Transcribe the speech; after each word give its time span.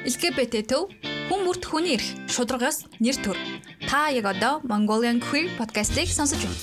LGBT 0.00 0.64
төв 0.64 0.88
хүн 1.28 1.42
бүрт 1.44 1.66
хүний 1.68 1.92
эрх 1.92 2.06
шударгаас 2.32 2.88
нэр 3.04 3.16
төр. 3.20 3.36
Та 3.84 4.08
яг 4.08 4.24
одоо 4.32 4.64
Mongolian 4.64 5.20
Queer 5.20 5.52
podcast-ийг 5.60 6.08
сонсож 6.08 6.40
байна. 6.40 6.56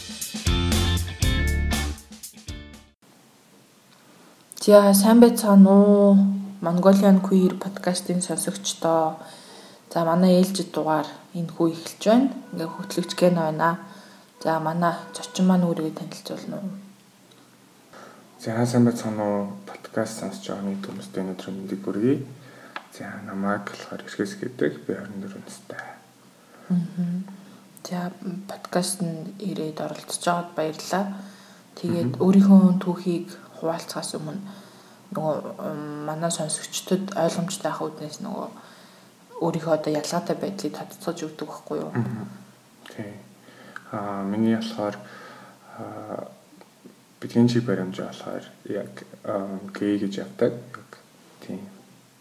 За 4.57 4.89
сайн 4.97 5.21
байцгаана 5.21 5.69
уу? 5.69 6.17
Mongolian 6.65 7.21
Queer 7.21 7.53
podcast-ийн 7.61 8.25
сонсогчдоо. 8.25 9.21
За 9.93 10.01
манай 10.01 10.41
ээлжид 10.41 10.73
дугаар 10.73 11.05
энэ 11.37 11.53
хүү 11.53 11.77
эхэлж 11.77 12.03
байна. 12.09 12.33
Ингээ 12.57 12.73
хөтлөгч 12.73 13.11
гэн 13.13 13.37
байна. 13.37 13.85
За 14.41 14.57
манай 14.57 14.97
зочин 15.13 15.45
маань 15.45 15.69
өөрийгөө 15.69 15.93
танилцуулна 15.93 16.57
уу? 16.57 16.73
За 18.41 18.65
сайн 18.65 18.89
байцгаана 18.89 19.21
уу? 19.21 19.45
Подкаст 19.69 20.25
сонсож 20.25 20.41
байгаа 20.49 20.65
нэг 20.65 20.81
хүмүүстээ 20.81 21.21
өнөөдөр 21.21 21.49
мэндийг 21.53 21.85
хүргэе. 21.85 22.17
За 22.97 23.13
намайг 23.25 23.69
болохоор 23.69 24.01
Эрхэс 24.01 24.41
гэдэг 24.41 24.73
би 24.87 24.93
24 24.97 25.37
настай. 25.45 25.81
За 27.85 28.09
подкаст 28.49 29.05
нь 29.05 29.37
ирээд 29.37 29.85
оролцож 29.85 30.25
байгаад 30.25 30.49
баярлалаа. 30.57 31.05
Тэгээд 31.77 32.17
өөрийнхөө 32.17 32.81
түүхийг 32.81 33.29
хуваалцахаас 33.61 34.17
өмнө 34.17 34.41
нөгөө 35.13 35.35
манай 36.09 36.31
сонсогчдод 36.33 37.13
ойлгомжтой 37.13 37.69
ах 37.69 37.85
үднээс 37.85 38.17
нөгөө 38.25 38.49
өөрийнхөө 39.45 39.73
одоо 39.77 39.91
ялгаатай 39.93 40.35
байдлыг 40.41 40.73
тодтогч 40.73 41.21
өгдөг 41.21 41.47
байхгүй 41.53 41.77
юу? 41.85 41.93
Тий. 42.97 43.13
Аа 43.93 44.25
миний 44.25 44.57
болохоор 44.57 44.97
бидний 47.21 47.45
чиг 47.45 47.63
баримжаа 47.69 48.09
болохоор 48.09 48.45
яг 48.65 49.05
гей 49.77 50.01
гэж 50.01 50.13
явдаг. 50.25 50.57
Яг 50.81 50.91
тийм 51.45 51.76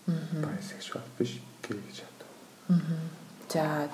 bisexual 0.06 1.02
биш 1.19 1.41
гей 1.66 1.78
гэж 1.83 1.96
яддаг. 2.06 2.28
За 3.51 3.88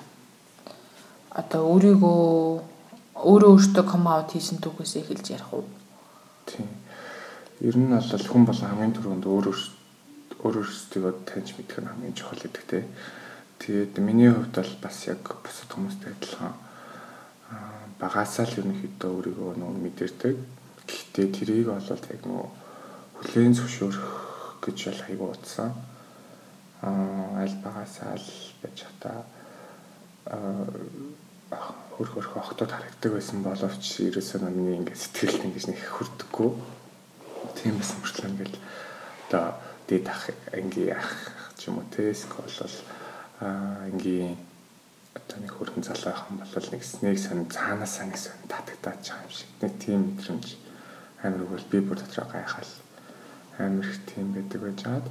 одоо 1.33 1.61
өөрийгөө 1.73 2.61
өөрөө 3.17 3.51
өөртөө 3.57 3.85
ком 3.89 4.05
аут 4.07 4.33
хийсэн 4.33 4.61
түүхээс 4.61 5.01
эхэлж 5.01 5.25
ярих 5.33 5.53
уу? 5.53 5.65
Тийм. 6.45 6.69
Ер 7.61 7.77
нь 7.77 7.89
бол 7.89 8.25
хүн 8.29 8.45
болон 8.45 8.69
хамгийн 8.69 8.93
түрүүнд 8.93 9.25
өөрөө 9.25 9.55
өөрөө 10.45 10.65
өөртөө 10.69 11.13
таньж 11.25 11.57
мэдэх 11.57 11.81
нь 11.81 11.89
хамгийн 11.89 12.13
чухал 12.13 12.41
гэдэг 12.45 12.65
те. 12.69 12.85
Тэгээд 13.57 13.97
миний 13.97 14.29
хувьд 14.29 14.53
бол 14.53 14.73
бас 14.85 14.97
яг 15.09 15.23
бусад 15.41 15.69
хүмүүстэй 15.73 16.13
адилхан 16.13 16.53
багасаа 17.97 18.45
л 18.45 18.57
ерөнхийдөө 18.61 19.09
өөрийгөө 19.17 19.51
нөгөө 19.57 19.81
мэдэрдэг. 19.81 20.35
Гэхдээ 20.85 21.27
тэрийг 21.33 21.67
бол 21.73 21.89
яг 21.89 22.21
нөгөө 22.21 22.49
хүлээн 23.17 23.53
зөвшөөрөх 23.57 24.09
гэж 24.61 24.77
бол 24.89 25.01
айгу 25.09 25.25
утсан 25.33 25.71
аль 26.83 27.55
багасаа 27.63 28.15
л 28.19 28.29
байж 28.61 28.83
хата 28.83 29.23
хөрх 31.95 32.13
хөрх 32.13 32.37
охтод 32.37 32.71
харагддаг 32.71 33.11
байсан 33.13 33.43
боловч 33.43 33.83
ерөөсөө 34.03 34.49
миний 34.51 34.77
ингээд 34.81 34.99
сэтгэл 34.99 35.47
ингэж 35.47 35.65
нэг 35.71 35.79
хүрдэггүй. 35.79 36.49
Тийм 37.55 37.77
бас 37.79 37.91
мөртлөө 37.95 38.29
ингээд 38.31 38.55
одоо 39.29 39.45
дээд 39.87 40.07
ах 40.11 40.23
ангийн 40.51 40.97
ах 40.97 41.11
ч 41.55 41.71
юм 41.71 41.79
уу 41.79 41.87
те 41.93 42.11
эсвэл 42.11 42.43
бол 42.43 42.75
ангийн 43.39 44.35
одоо 45.15 45.37
нэг 45.39 45.51
хөрөн 45.55 45.83
залуу 45.87 46.11
ах 46.11 46.27
юм 46.27 46.41
бол 46.41 46.67
нэг 46.73 46.83
снег 46.83 47.15
сан 47.19 47.47
цаанаас 47.47 47.95
сан 47.95 48.11
гэсэн 48.11 48.49
татагдаад 48.51 48.99
байгаа 48.99 49.23
юм 49.23 49.31
шиг. 49.31 49.49
Нэг 49.61 49.73
тийм 49.79 49.99
мэдрэмж 50.17 50.47
амар 51.23 51.43
өгвөл 51.47 51.71
би 51.71 51.79
бүр 51.79 51.99
дотроо 52.01 52.27
гайхал 52.27 52.71
амар 53.59 53.85
их 53.87 53.99
тийм 54.09 54.33
байдаг 54.33 54.59
байж 54.59 54.79
хаад 54.83 55.07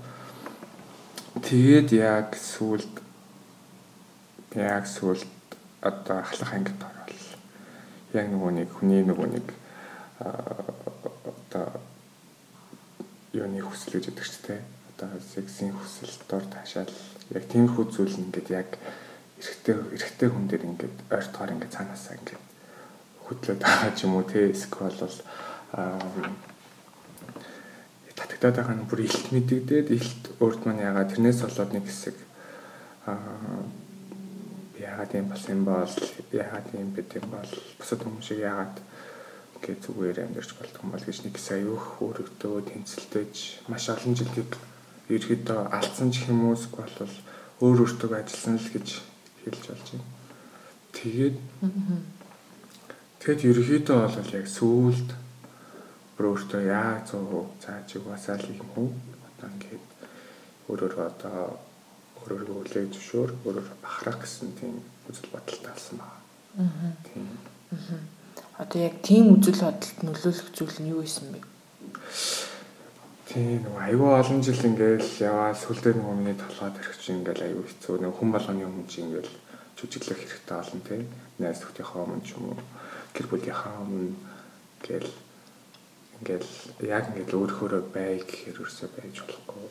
Тэгээд 1.40 1.92
яг 1.96 2.36
сүулт 2.36 3.00
яг 4.52 4.84
сүулт 4.84 5.24
одоо 5.80 6.20
ахлах 6.20 6.52
ангид 6.52 6.76
орвол 6.76 7.24
яг 8.12 8.26
нөгөө 8.28 8.50
нэг 8.52 8.68
хүний 8.76 9.00
нөгөө 9.00 9.28
нэг 9.32 9.46
одоо 11.24 11.80
юуны 13.32 13.64
хүсэл 13.64 13.96
гэж 13.96 14.12
яддаг 14.12 14.28
ч 14.28 14.36
тийм 14.44 14.60
одоо 14.92 15.08
сексийн 15.24 15.72
хүсэл 15.72 16.12
дор 16.28 16.44
таашаал 16.52 16.92
яг 17.32 17.44
тиймэрхүү 17.48 17.84
зүйл 17.88 18.20
ингээд 18.20 18.48
яг 18.52 18.76
эрэгтэй 19.40 19.74
эрэгтэй 19.96 20.28
хүн 20.28 20.46
дээр 20.52 20.68
ингээд 20.68 20.96
ойртохоор 21.08 21.52
ингээд 21.56 21.72
цаанаасаа 21.72 22.20
ингээд 22.20 22.44
хөдлөөд 23.24 23.60
байгаа 23.64 23.92
ч 23.96 24.04
юм 24.04 24.20
уу 24.20 24.28
те? 24.28 24.52
Эсвэл 24.52 25.00
бол 25.00 25.16
татагдаад 28.42 28.58
байгаа 28.58 28.74
нь 28.82 28.88
бүр 28.90 29.00
илт 29.06 29.26
мэдэгдээд 29.30 29.88
илт 29.94 30.22
өөрт 30.42 30.66
маань 30.66 30.82
ягаад 30.82 31.14
тэрнээс 31.14 31.46
болоод 31.46 31.70
нэг 31.78 31.86
хэсэг 31.86 32.16
аа 33.06 33.62
ягаад 34.82 35.10
юм 35.14 35.26
болсон 35.30 35.62
бол 35.62 35.94
ягаад 36.34 36.66
юм 36.74 36.90
бид 36.90 37.10
юм 37.14 37.26
бол 37.30 37.52
бусад 37.78 38.02
хүмүүс 38.02 38.26
шиг 38.26 38.42
ягаад 38.42 38.76
ингээд 39.62 39.80
зүгээр 39.86 40.18
амьдарч 40.26 40.50
болдгоо 40.58 40.90
бол 40.90 41.06
гэж 41.06 41.18
нэг 41.22 41.34
хэсэг 41.38 41.54
аюух 41.62 41.86
өөрөгдөө 42.02 42.56
тэнцэлдэж 42.66 43.34
маш 43.70 43.84
олон 43.94 44.14
жилийг 44.18 44.50
ерөөдөө 45.06 45.60
алдсан 45.78 46.10
ч 46.10 46.26
юм 46.26 46.50
уу 46.50 46.58
бол 46.58 47.14
өөр 47.62 47.78
өөртөө 47.86 48.10
ажилласан 48.26 48.58
л 48.58 48.68
гэж 48.74 48.88
хэлж 49.46 49.62
болж 49.70 49.86
байна. 49.86 50.06
Тэгээд 50.98 51.36
тэгэд 53.22 53.40
ерөөдөө 53.54 53.98
бол 54.02 54.34
яг 54.34 54.46
сүулт 56.22 56.54
өөртөө 56.54 56.62
яа 56.70 57.02
100% 57.02 57.66
зааж 57.66 57.90
угаасаа 57.98 58.36
л 58.38 58.54
юм 58.54 58.70
уу 58.78 58.88
одоо 59.26 59.48
ингээд 59.50 59.86
өөрөөр 60.70 60.94
одоо 61.10 61.58
өөрөөрөө 62.22 62.58
үлээ 62.62 62.86
зөвшөөр 62.94 63.30
өөрөөр 63.42 63.68
бахарах 63.82 64.22
гэсэн 64.22 64.54
тийм 64.54 64.78
үзэл 65.10 65.34
бодолтой 65.34 65.70
алсан 65.74 65.98
байна. 65.98 66.22
Аа. 66.62 66.94
Тийм. 67.02 67.26
Аа. 67.74 67.98
Одоо 68.62 68.78
яг 68.86 68.94
тийм 69.02 69.34
үзэл 69.34 69.66
бодолд 69.66 69.98
нөлөөлөх 70.06 70.48
зүйл 70.54 70.78
нь 70.78 70.90
юу 70.94 71.02
байсан 71.02 71.26
бэ? 71.34 71.42
Тийм 73.26 73.66
нөгөө 73.66 73.82
аюу 73.82 74.08
олон 74.14 74.40
жил 74.46 74.62
ингээл 74.62 75.10
яваа 75.26 75.50
сүлдээ 75.58 75.98
нөгөө 75.98 76.14
миний 76.22 76.38
толгойд 76.38 76.78
ирэх 76.78 76.96
чинь 77.02 77.18
ингээл 77.18 77.46
аюу 77.50 77.66
хэцүү 77.66 77.98
нөгөө 77.98 78.18
хүн 78.18 78.30
болгоны 78.30 78.62
өмнө 78.62 78.86
чинь 78.86 79.10
ингээл 79.10 79.32
жүжиглэх 79.74 80.20
хэрэгтэй 80.22 80.58
олон 80.62 80.80
тийм 80.86 81.02
найз 81.42 81.58
нөхдийнхөө 81.58 82.00
өмнө 82.06 82.22
ч 82.22 82.38
юм 82.38 82.54
уу 82.54 82.58
гэр 83.10 83.26
бүлийнхаа 83.26 83.74
өмнө 83.82 84.14
ингээл 84.78 85.10
ингээл 86.22 86.50
яг 86.86 87.10
ингээл 87.10 87.34
өөрөөрөө 87.34 87.82
бай 87.90 88.22
гэхээр 88.22 88.62
өрсөө 88.62 88.88
байж 88.94 89.16
болохгүй. 89.26 89.66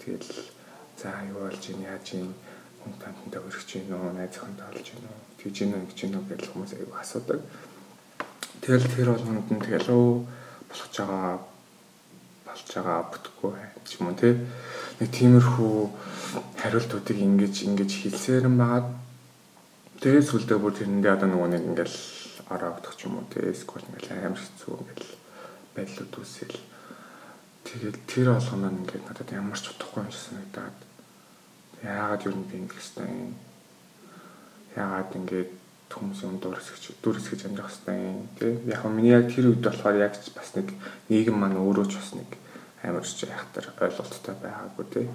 Тэгэл 0.00 0.32
за 0.96 1.12
юу 1.28 1.44
болж 1.44 1.62
ийн 1.68 1.84
яаж 1.84 2.06
ийн 2.16 2.32
хүн 2.80 2.94
танттай 2.96 3.40
өргөж 3.44 3.68
ийн 3.76 3.86
нөө 3.92 4.16
найзханд 4.16 4.60
олж 4.72 4.86
ийн 4.88 5.04
нөө 5.04 5.16
тэгж 5.36 5.56
ийн 5.60 5.72
гэж 5.84 5.98
ийн 6.00 6.16
гэж 6.16 6.42
хүмүүс 6.48 6.72
аяг 6.80 6.92
асуудаг. 6.96 7.40
Тэгэл 8.64 8.88
тэр 8.88 9.08
болгонд 9.12 9.48
нь 9.52 9.64
тэгэл 9.68 9.92
өө 9.92 10.08
болох 10.64 10.88
ч 10.88 10.96
байгаа 11.04 11.36
болж 12.48 12.66
байгаа 12.72 13.00
бүтггүй 13.12 13.52
ч 13.84 13.90
юм 14.00 14.08
уу 14.08 14.16
тий. 14.16 14.34
Нэг 14.96 15.08
тиймэрхүү 15.12 15.76
хариултуудыг 16.56 17.18
ингэж 17.20 17.54
ингэж 17.68 17.90
хэлсээр 18.00 18.48
юм 18.48 18.56
байгаад 18.56 18.88
тэгээд 20.00 20.24
сүлдээ 20.24 20.56
бүр 20.56 20.72
тэрэндээ 20.72 21.12
одоо 21.12 21.28
нөгөө 21.28 21.50
нэг 21.52 21.62
ингээл 21.68 21.96
ороогдох 22.48 22.96
ч 22.96 23.04
юм 23.04 23.20
уу 23.20 23.28
тий. 23.28 23.44
Эсвэл 23.44 23.84
ингээл 23.92 24.24
амар 24.24 24.40
хэцүү 24.40 24.72
ингээл 24.72 25.15
байдлууд 25.76 26.12
үүсэл 26.16 26.56
тэгэл 27.68 27.98
тэр 28.08 28.26
болгоно 28.32 28.72
ингээд 28.72 29.04
надад 29.04 29.30
ямар 29.36 29.60
ч 29.60 29.68
утгагүй 29.70 30.02
юм 30.02 30.10
шиг 30.10 30.24
санагдаад. 30.32 30.78
Яагаад 31.84 32.24
юу 32.26 32.34
нэг 32.34 32.50
ингэх 32.56 32.80
хэвээр 32.80 33.36
яагаад 34.80 35.10
ингээд 35.20 35.52
хүмүүсийн 35.92 36.40
дуурсгэж 36.42 36.98
дүрсгэж 37.00 37.40
амьдрах 37.46 37.70
хэвээр 37.70 38.26
тий 38.38 38.52
яг 38.72 38.82
нь 38.84 38.96
миний 38.96 39.14
яг 39.14 39.30
тэр 39.30 39.54
үед 39.54 39.62
болохоор 39.62 39.96
яг 39.96 40.14
бас 40.34 40.50
нэг 40.58 40.68
нийгэм 41.08 41.36
маань 41.38 41.62
өөрөө 41.62 41.86
ч 41.86 41.94
бас 41.96 42.10
нэг 42.18 42.30
амар 42.82 43.06
ч 43.06 43.24
яхтар 43.24 43.66
ойлголттой 43.80 44.34
байгаагүй 44.42 44.86
тий 44.90 45.06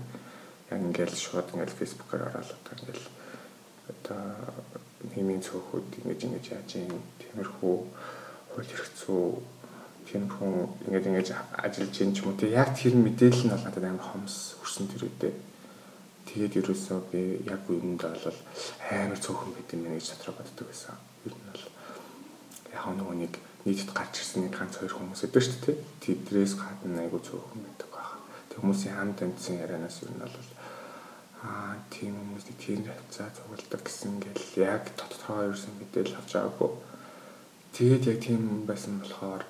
яг 0.72 0.80
ингээд 0.80 1.14
шууд 1.14 1.52
ингээд 1.52 1.76
фэйсбүүкээр 1.76 2.24
ороод 2.24 2.50
одоо 2.56 2.74
ингээд 2.80 3.04
одоо 3.92 4.22
нийгмийн 5.12 5.44
цөөхүүд 5.44 5.90
ингэж 6.00 6.20
ингэж 6.24 6.46
яаж 6.56 6.70
юм? 6.80 7.04
Тиймэрхүү 7.20 7.76
хууль 8.56 8.72
эрх 8.72 8.88
тийм 10.12 10.28
хүн 10.28 10.68
ингэж 10.92 11.06
ингэж 11.08 11.30
ажиллаж 11.56 11.96
юм 12.04 12.12
ч 12.12 12.20
юм 12.20 12.28
уу. 12.28 12.36
Тий 12.36 12.52
яг 12.52 12.76
тэр 12.76 13.00
мэдээлэл 13.00 13.48
нь 13.48 13.54
бол 13.56 13.64
надад 13.64 13.86
амар 13.88 14.04
хомс 14.04 14.60
хүрсэн 14.60 14.92
тэр 14.92 15.08
үедээ. 15.08 15.34
Тэгээд 16.28 16.60
ерөөсөө 16.60 17.00
би 17.16 17.40
яг 17.48 17.64
үүнд 17.72 18.04
бол 18.04 18.38
амар 18.92 19.20
цөөхөн 19.24 19.56
байт 19.56 19.72
юм 19.72 19.88
гэж 19.88 20.06
дотроо 20.12 20.36
боддог 20.36 20.68
байсан. 20.68 21.00
Ер 21.24 21.32
нь 21.32 21.48
бол 21.48 21.64
яг 22.76 22.84
нөгөө 22.92 23.16
нэг 23.24 23.34
нийтэд 23.64 23.92
гарч 23.96 24.14
ирсэн 24.20 24.52
нэг 24.52 24.54
ганц 24.58 24.76
хоёр 24.84 24.94
хүмүүс 25.00 25.24
өдөө 25.32 25.42
шүү 25.48 25.60
дээ 25.64 25.78
тэдрээс 26.04 26.54
гадна 26.60 27.06
айгу 27.06 27.24
цөөхөн 27.24 27.62
байдаг 27.62 27.90
баг 27.94 28.10
тэг 28.50 28.58
хүмүүсийн 28.60 28.96
хамт 28.98 29.20
амьдсан 29.22 29.64
ярианаас 29.64 29.98
ер 30.04 30.12
нь 30.12 30.24
бол 30.24 30.38
аа 31.46 31.78
тийм 31.94 32.14
хүмүүсийг 32.20 32.58
тийм 32.58 32.84
хавцаа 32.90 33.30
цугладаг 33.32 33.82
гэсэн 33.86 34.18
ингээл 34.18 34.66
яг 34.66 34.84
тодорхой 35.00 35.54
ерсэн 35.54 35.74
мэдээлэл 35.78 36.20
авч 36.20 36.32
байгаагүй. 36.36 36.72
Тэгээд 37.76 38.04
яг 38.12 38.18
тийм 38.20 38.42
байсан 38.66 39.00
болохоор 39.00 39.46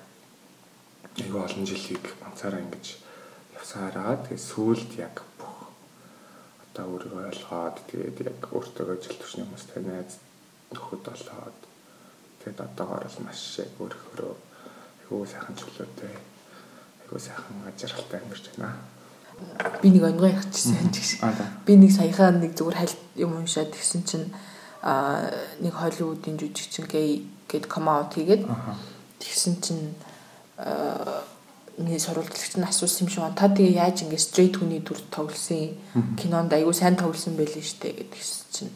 айгүй 1.20 1.40
олон 1.44 1.66
жилийг 1.68 2.04
ганцаараа 2.22 2.64
ингэж 2.64 2.86
явсараа 3.56 4.16
тэгээ 4.24 4.48
сүүлд 4.48 4.90
яг 4.96 5.20
бүх 5.36 5.68
одоо 6.64 6.84
өөрийгөө 6.96 7.28
ойлгоод 7.28 7.76
тэгээд 7.90 8.16
яг 8.32 8.40
өөртөө 8.48 8.96
жил 9.04 9.18
төршний 9.20 9.44
хүмүүстэй 9.44 9.82
найз 9.84 10.16
нөхөд 10.72 11.02
болоод 11.04 11.60
тэгээд 12.40 12.64
одоогоор 12.64 13.04
л 13.12 13.24
маш 13.26 13.60
яг 13.60 13.72
өөрөөрөө 13.76 14.34
айгүй 15.04 15.28
сайхан 15.28 15.56
чөлөөтэй 15.60 16.14
айгүй 17.04 17.20
сайхан 17.20 17.56
ажиралтай 17.68 18.20
амьдарч 18.20 18.46
байна. 18.56 18.72
Би 19.82 19.90
нэг 19.92 20.04
онгой 20.08 20.32
ягчсан 20.32 20.88
гэж. 20.88 21.20
Би 21.66 21.76
нэг 21.76 21.92
саяхан 21.92 22.40
нэг 22.40 22.56
зүгээр 22.56 22.78
хальт 22.80 23.00
юм 23.20 23.36
уншаад 23.36 23.72
тэгсэн 23.72 24.02
чинь 24.08 24.28
а 24.82 25.28
нэг 25.60 25.76
Холливуудын 25.76 26.40
жүжигчин 26.40 26.88
гей 26.88 27.28
гэд 27.46 27.68
come 27.68 27.92
out 27.92 28.16
хийгээд 28.16 28.48
тэгсэн 29.20 29.60
чинь 29.60 29.94
нэг 31.78 32.00
сурвалжлагч 32.00 32.56
нь 32.56 32.68
асуусан 32.68 33.06
юм 33.06 33.10
шиг. 33.10 33.24
Та 33.34 33.48
тэгээ 33.48 33.80
яаж 33.80 34.04
ингэ 34.04 34.20
straight 34.20 34.60
хүний 34.60 34.84
дүр 34.84 35.00
тоглосон 35.10 35.74
кинонд 36.20 36.52
айгүй 36.52 36.74
сайн 36.76 36.96
тоглосон 36.96 37.34
байлээ 37.36 37.64
штэ 37.64 37.96
гэдгийгс 37.96 38.32
чинь 38.52 38.72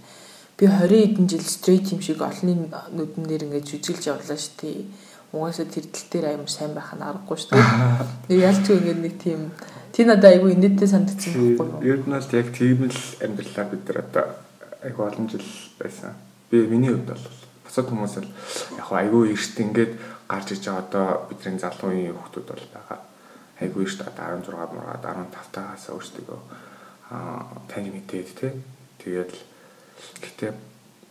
би 0.57 0.65
20 0.65 1.21
хэдэн 1.21 1.29
жил 1.29 1.45
straight 1.45 1.87
юм 1.93 2.01
шиг 2.01 2.25
олонний 2.25 2.57
нүдэн 2.67 3.25
дээр 3.29 3.45
ингэ 3.47 3.69
жүжиглж 3.69 4.05
явлаа 4.09 4.39
штэ. 4.41 4.89
Угаасаа 5.37 5.69
тэр 5.69 5.87
тал 5.93 6.09
дээр 6.09 6.27
амар 6.41 6.49
сайн 6.49 6.73
байх 6.73 6.91
нь 6.97 7.05
аргагүй 7.05 7.37
штэ. 7.37 7.61
Нэг 8.33 8.39
ялчгүй 8.41 8.77
ингэ 8.81 8.95
нэг 8.97 9.15
тийм 9.21 9.53
тий 9.93 10.05
надад 10.09 10.33
айгүй 10.33 10.57
инээдтэй 10.57 10.89
санагдсан 10.89 11.33
байхгүй 11.37 11.85
юу? 11.85 11.85
Ер 11.85 12.01
нь 12.01 12.17
бол 12.17 12.33
яг 12.33 12.49
тийм 12.57 12.89
л 12.89 13.01
амьдралаа 13.21 13.67
бид 13.69 13.85
нар 13.85 13.99
одоо 14.09 14.25
айгүй 14.81 15.05
олон 15.05 15.27
жил 15.29 15.49
байсан. 15.77 16.17
Би 16.49 16.65
миний 16.65 16.97
хувьд 16.97 17.13
бол 17.13 17.25
бусад 17.69 17.87
хүмүүс 17.93 18.15
л 18.25 18.31
яг 18.81 18.89
айгүй 18.89 19.37
эрт 19.37 19.57
ингээд 19.61 19.93
гарч 20.29 20.49
иж 20.53 20.65
байгаа 20.67 20.83
одоо 20.83 21.07
бидний 21.31 21.59
залуу 21.59 21.91
үеийн 21.91 22.15
хүмүүс 22.15 22.47
бол 22.47 22.67
байгаа. 22.75 23.01
Айгүй 23.61 23.85
эрт 23.87 24.01
одоо 24.03 24.25
16 24.43 24.75
мураад 24.75 25.05
15 25.05 25.55
тагаас 25.55 25.87
өөрсдөө 25.91 26.39
аа 27.11 27.47
тань 27.71 27.91
мэдээд 27.95 28.29
тий. 28.35 28.53
Тэгээд 28.99 29.33
гэтээ 30.23 30.53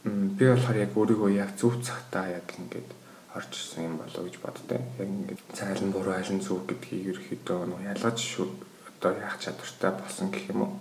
би 0.06 0.46
болохоор 0.46 0.78
яг 0.78 0.92
өөрийгөө 0.94 1.32
яг 1.34 1.56
зөв 1.56 1.80
цагтаа 1.80 2.28
яг 2.30 2.48
ингээд 2.60 2.90
орж 3.36 3.52
ирсэн 3.56 3.88
юм 3.88 3.96
болоо 4.04 4.24
гэж 4.28 4.36
боддог. 4.44 4.84
Яг 5.00 5.08
ингээд 5.08 5.42
цайлан 5.56 5.92
буруу 5.96 6.14
айлын 6.14 6.44
зөв 6.44 6.68
гэдгийг 6.68 7.16
ерөөхдөө 7.16 7.60
нөө 7.72 7.82
ялгаж 7.96 8.20
одоо 8.92 9.12
яах 9.16 9.40
чадвартай 9.40 9.92
болсон 9.96 10.28
гэх 10.32 10.52
юм 10.52 10.62
уу? 10.68 10.74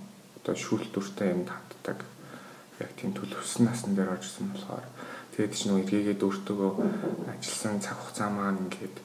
Одоо 0.42 0.54
шүүлтүртэй 0.58 1.30
юм 1.32 1.42
татдаг. 1.46 2.02
Яг 2.82 2.90
тийм 2.98 3.14
төлөвсөн 3.14 3.70
насн 3.70 3.94
дээр 3.94 4.14
оржсэн 4.18 4.50
болохоор 4.50 4.86
Тэгээд 5.34 5.50
ч 5.58 5.66
нөгөө 5.66 5.82
эргээгээд 5.82 6.22
өөртөө 6.22 6.70
ажилласан 7.34 7.82
цаг 7.82 7.98
хугацаа 7.98 8.30
маань 8.30 8.70
ингээд 8.70 8.96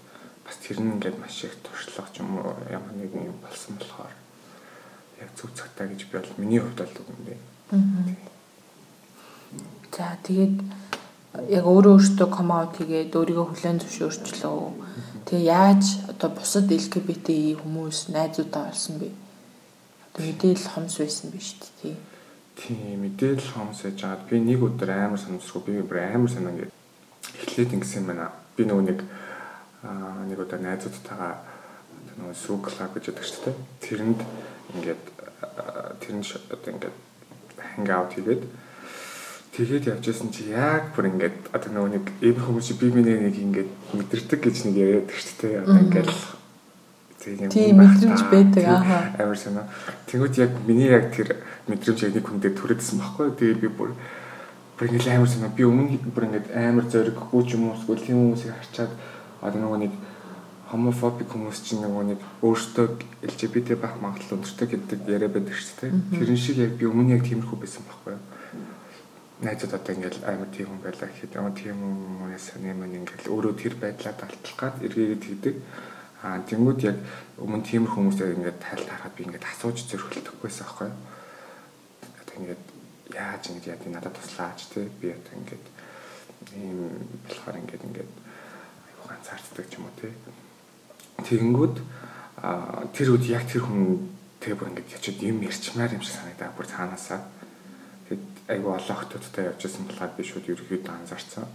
бас 0.46 0.56
тэр 0.62 0.78
нь 0.78 0.94
ингээд 0.94 1.18
маш 1.18 1.42
их 1.42 1.58
туршлага 1.66 2.14
ч 2.14 2.22
юм 2.22 2.38
уу 2.38 2.54
ямар 2.70 2.94
нэг 2.94 3.10
юм 3.18 3.34
болсон 3.42 3.82
болохоор 3.82 4.14
яг 5.18 5.30
зөв 5.34 5.50
цагтаа 5.58 5.90
гэж 5.90 6.06
би 6.06 6.22
бол 6.22 6.38
миний 6.38 6.62
хувьд 6.62 6.78
бол 6.86 7.02
үгүндээ. 7.02 7.40
За 9.90 10.22
тэгээд 10.22 10.58
яг 11.50 11.66
өөрөө 11.66 11.94
өөртөө 11.98 12.30
ком 12.30 12.50
аут 12.54 12.78
хийгээд 12.78 13.18
өөрийгөө 13.18 13.48
хүлээн 13.50 13.82
зөвшөөрчлөө. 13.82 14.70
Тэгээ 15.26 15.50
яаж 15.50 15.84
одоо 16.14 16.30
бусад 16.30 16.70
LGBT 16.70 17.58
хүмүүс 17.58 18.14
найзуудаа 18.14 18.70
олсон 18.70 19.02
бэ? 19.02 19.10
Одоо 20.14 20.22
мэдээлэл 20.30 20.72
хомс 20.78 21.02
байсан 21.02 21.34
биз 21.34 21.58
дээ. 21.82 21.98
Тийм 22.60 23.08
мэдээлэл 23.08 23.56
хомс 23.56 23.88
яж 23.88 24.04
хаад 24.04 24.28
би 24.28 24.36
нэг 24.44 24.60
өдөр 24.60 24.92
амар 24.92 25.20
санамсргүй 25.20 25.80
би 25.80 25.88
бүр 25.88 26.04
амар 26.04 26.28
санаа 26.28 26.52
ингээд 26.52 26.76
эхлээд 27.48 27.76
ингэсэн 27.80 28.04
байна. 28.04 28.36
Би 28.60 28.68
нөгөө 28.68 28.84
нэг 28.84 29.00
аа 29.88 30.28
нэг 30.28 30.44
удаа 30.44 30.60
найзуудтайгаа 30.60 31.34
нөгөө 32.20 32.36
сүү 32.36 32.58
клуб 32.60 32.92
гэж 33.00 33.04
яддаг 33.16 33.24
шүү 33.24 33.44
дээ. 33.48 33.56
Тэрэнд 33.80 34.22
ингээд 34.76 35.04
тэрэн 36.04 36.24
одоо 36.52 36.70
ингээд 36.76 36.98
ханг 37.56 37.90
аут 37.96 38.12
хийгээд 38.20 38.44
тэгээд 39.56 39.90
явжсэн 39.96 40.30
чи 40.36 40.52
яг 40.52 40.92
бүр 41.00 41.16
ингээд 41.16 41.56
одоо 41.56 41.72
нөгөө 41.72 41.92
нэг 41.96 42.06
ийм 42.20 42.38
хүмүүс 42.44 42.76
би 42.76 42.92
биний 42.92 43.24
нэг 43.24 43.40
ингээд 43.40 43.72
мэдэрдэг 43.96 44.40
гэж 44.44 44.58
нэг 44.68 44.76
яриад 44.76 45.08
шүү 45.08 45.36
дээ. 45.40 45.64
Одоо 45.64 45.80
ингээд 45.80 46.12
тийм 47.20 47.78
мэдрэмж 47.78 48.22
байдаг 48.32 48.66
аа. 48.66 49.14
Амар 49.20 49.38
санаа. 49.38 49.68
Тэнгүүд 50.08 50.36
яг 50.40 50.52
миний 50.68 50.88
яг 50.88 51.12
тэр 51.12 51.36
мэдрэмж 51.68 52.00
яг 52.04 52.14
нэг 52.16 52.26
хүндээ 52.26 52.52
төрөөдсөн 52.56 52.98
байхгүй. 53.00 53.28
Тэгээд 53.36 53.60
би 53.60 53.70
бүр 53.70 53.92
бүр 54.80 54.88
ингээл 54.88 55.20
амар 55.20 55.30
санаа. 55.30 55.52
Би 55.52 55.64
өмнө 55.68 56.00
бүр 56.16 56.28
ингээд 56.32 56.48
амар 56.56 56.86
зориггүй 56.88 57.42
ч 57.44 57.60
юм 57.60 57.70
уу 57.70 57.76
эсвэл 57.76 58.00
тийм 58.00 58.18
хүмүүсийг 58.24 58.56
харчаад 58.56 58.92
одоо 59.44 59.60
нөгөө 59.60 59.80
нэг 59.84 59.94
homophobic 60.72 61.28
хүмүүс 61.34 61.60
чинь 61.66 61.82
нөгөө 61.84 62.04
нэг 62.14 62.20
өөртөө 62.46 62.88
LGBT 63.26 63.76
байх 63.76 63.98
магадлал 64.00 64.38
өндөртэй 64.38 64.68
гэдэг 64.70 65.00
яриа 65.10 65.30
байдаг 65.34 65.58
шүү 65.58 65.76
дээ. 65.82 65.92
Тэрэн 66.14 66.38
шиг 66.38 66.58
яг 66.62 66.78
би 66.78 66.86
өмнө 66.86 67.18
яг 67.18 67.26
тиймэрхүү 67.26 67.58
байсан 67.58 67.84
байхгүй 67.90 68.14
юу? 68.16 68.24
найзууд 69.40 69.74
одоо 69.74 69.96
ингээл 69.96 70.28
амар 70.28 70.50
тийм 70.52 70.68
хүн 70.68 70.82
байлаа 70.84 71.08
гэхэд 71.08 71.36
ямар 71.40 71.56
тийм 71.56 71.80
хүмүүс 71.80 72.44
санаа 72.44 72.76
маань 72.76 73.00
ингээл 73.00 73.32
өөрөө 73.32 73.54
тэр 73.56 73.74
байдлаа 73.80 74.14
далтлах 74.20 74.58
гад 74.60 74.76
эргээгээд 74.84 75.24
хийдэг. 75.24 75.56
Аа 76.20 76.44
тэнгууд 76.44 76.84
яг 76.84 76.98
өмнө 77.40 77.64
тиймэр 77.64 77.96
хүмүүсээ 77.96 78.36
ингээд 78.36 78.60
тайл 78.60 78.84
тарахад 78.84 79.16
би 79.16 79.24
ингээд 79.24 79.48
асууж 79.48 79.88
зөрхөлдөхгүйсэн 79.88 80.68
аахгүй. 80.68 80.92
Одоо 82.20 82.36
ингээд 82.44 82.64
яаж 83.16 83.44
ингэж 83.48 83.66
яа 83.72 83.80
тийм 83.80 83.94
надад 83.96 84.20
туслаач 84.20 84.68
тий 84.68 84.92
би 85.00 85.16
одоо 85.16 85.34
ингээд 85.40 85.66
ийм 86.60 87.08
болохоор 87.24 87.56
ингээд 87.64 87.88
ингээд 87.88 88.12
аюу 88.12 89.06
ганцаарддаг 89.08 89.66
ч 89.72 89.74
юм 89.80 89.88
уу 89.88 89.96
тий. 89.96 90.12
Тэнгүүд 91.24 91.76
аа 92.44 92.84
тэр 92.92 93.16
үед 93.16 93.26
яг 93.32 93.48
тэр 93.48 93.64
хүн 93.64 94.12
тэг 94.44 94.60
бүр 94.60 94.76
ингээд 94.76 95.00
ячаад 95.00 95.24
юм 95.24 95.40
ярьчмаар 95.40 95.96
юм 95.96 96.04
шиг 96.04 96.20
санагдаа 96.20 96.52
бүр 96.52 96.68
цаанаасаа. 96.68 97.24
Тэгэд 98.12 98.28
аюу 98.60 98.76
олон 98.76 98.98
хотуудтай 99.00 99.48
явж 99.56 99.64
байсан 99.64 99.88
болохоор 99.88 100.12
би 100.20 100.24
шууд 100.28 100.52
ерөөхдөө 100.52 100.92
анзаарсан. 101.00 101.48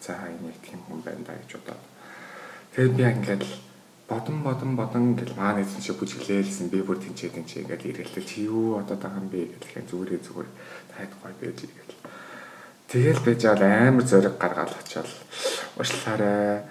За 0.00 0.16
энэ 0.24 0.40
нэг 0.40 0.56
тийм 0.64 0.80
хүн 0.88 1.04
байна 1.04 1.24
да 1.28 1.36
гэж 1.36 1.52
бодоод. 1.60 1.84
Тэгээд 2.72 2.96
би 2.96 3.04
ингээд 3.04 3.44
бодон 4.08 4.42
бодон 4.42 4.76
бодон 4.76 5.14
гэл 5.18 5.34
маань 5.34 5.62
эзэн 5.62 5.82
шиг 5.82 5.98
бүжиглээлсэн. 5.98 6.70
Би 6.70 6.82
бүр 6.82 7.02
тэнцээ 7.02 7.34
тэнцээ 7.34 7.62
ингээл 7.66 7.90
ирэлтэл 7.90 8.26
чи 8.26 8.46
юу 8.46 8.78
одоо 8.78 8.94
юм 9.02 9.26
бэ 9.26 9.50
гэхлээр 9.58 9.86
зүгээрээ 9.90 10.20
зүгээр 10.22 10.48
тайд 10.94 11.12
гой 11.18 11.32
байж 11.42 11.58
гэл. 11.66 11.98
Тэгэл 12.86 13.20
байж 13.26 13.42
аа 13.50 13.58
амар 13.58 14.06
зориг 14.06 14.38
гаргаал 14.38 14.70
очоод 14.70 15.10
уушлаарай 15.74 16.62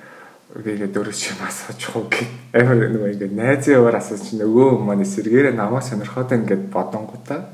үгээд 0.56 0.96
дөрөв 0.96 1.12
шиг 1.12 1.36
асууж 1.44 1.82
хуу 1.92 2.08
гэх 2.08 2.32
амар 2.56 2.88
нөгөө 2.88 3.12
ингээд 3.20 3.36
найзын 3.36 3.84
яваар 3.84 4.00
асууж 4.00 4.24
чи 4.24 4.40
нөгөө 4.40 4.80
маань 4.80 5.04
сэргээрээ 5.04 5.60
намаа 5.60 5.84
сонирхоод 5.84 6.32
ингээд 6.32 6.72
бодонгуудаа 6.72 7.52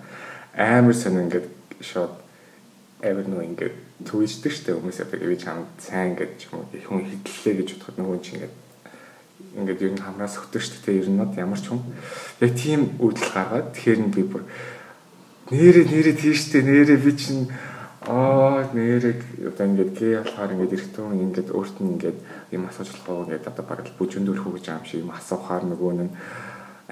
амар 0.54 0.94
сонир 0.94 1.26
ингээд 1.26 1.48
шууд 1.82 2.14
амар 3.02 3.26
нөгөө 3.26 3.50
ингээд 3.50 3.76
төвждэг 4.06 4.54
штэ. 4.54 4.78
Хүмүүс 4.78 5.02
яг 5.02 5.10
би 5.10 5.38
чамд 5.42 5.66
сайн 5.82 6.14
гэж 6.14 6.54
юм 6.54 6.62
уу 6.62 6.70
хүн 6.70 7.02
хитлээ 7.10 7.66
гэж 7.66 7.70
бодоход 7.82 7.98
нөгөө 7.98 8.22
чинь 8.22 8.38
ингээд 8.38 8.61
ингээд 9.58 9.82
ер 9.82 9.94
нь 9.96 10.04
хамраас 10.04 10.38
хөтөж 10.40 10.64
шүү 10.64 10.82
дээ. 10.86 11.00
Ер 11.02 11.10
нь 11.10 11.18
нод 11.18 11.36
ямар 11.38 11.60
ч 11.60 11.70
хүн. 11.70 11.82
Яг 12.42 12.52
тийм 12.56 12.96
үйлдэл 13.02 13.32
гаргаад 13.36 13.74
тэгэхээр 13.76 14.02
нь 14.02 14.14
би 14.16 14.24
бүр 14.24 14.44
нэрээ 15.52 15.86
нэрээ 15.92 16.16
тийштэй 16.16 16.62
нэрээ 16.64 17.00
би 17.02 17.12
чинь 17.18 17.52
аа 18.08 18.66
нэрээ 18.72 19.48
одоо 19.52 19.66
ингээд 19.68 19.92
гээ 19.98 20.14
болохоор 20.24 20.54
ингээд 20.56 20.76
эргэтэн 20.76 21.22
ингээд 21.26 21.50
өөрт 21.52 21.78
нь 21.84 21.92
ингээд 22.00 22.18
юм 22.56 22.64
асууж 22.66 22.90
болох 22.90 23.10
уу? 23.10 23.26
Ингээд 23.28 23.50
одоо 23.52 23.66
баг 23.68 23.86
бүжинд 24.00 24.32
өрхөө 24.32 24.52
гэж 24.58 24.66
юм 24.72 24.86
шиг 24.88 25.04
юм 25.04 25.12
асуухаар 25.12 25.64
нөгөө 25.68 25.92
нь 26.00 26.14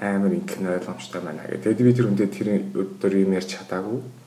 амар 0.00 0.32
инкэн 0.32 0.70
ойлгомжтой 0.70 1.20
байна 1.24 1.44
гэх. 1.48 1.64
Тэгээд 1.64 1.84
би 1.86 1.92
тэр 1.96 2.08
үндэ 2.12 2.26
тэр 2.30 2.48
өдөр 2.76 3.12
юм 3.20 3.34
ярьж 3.34 3.58
чадаагүй 3.58 4.19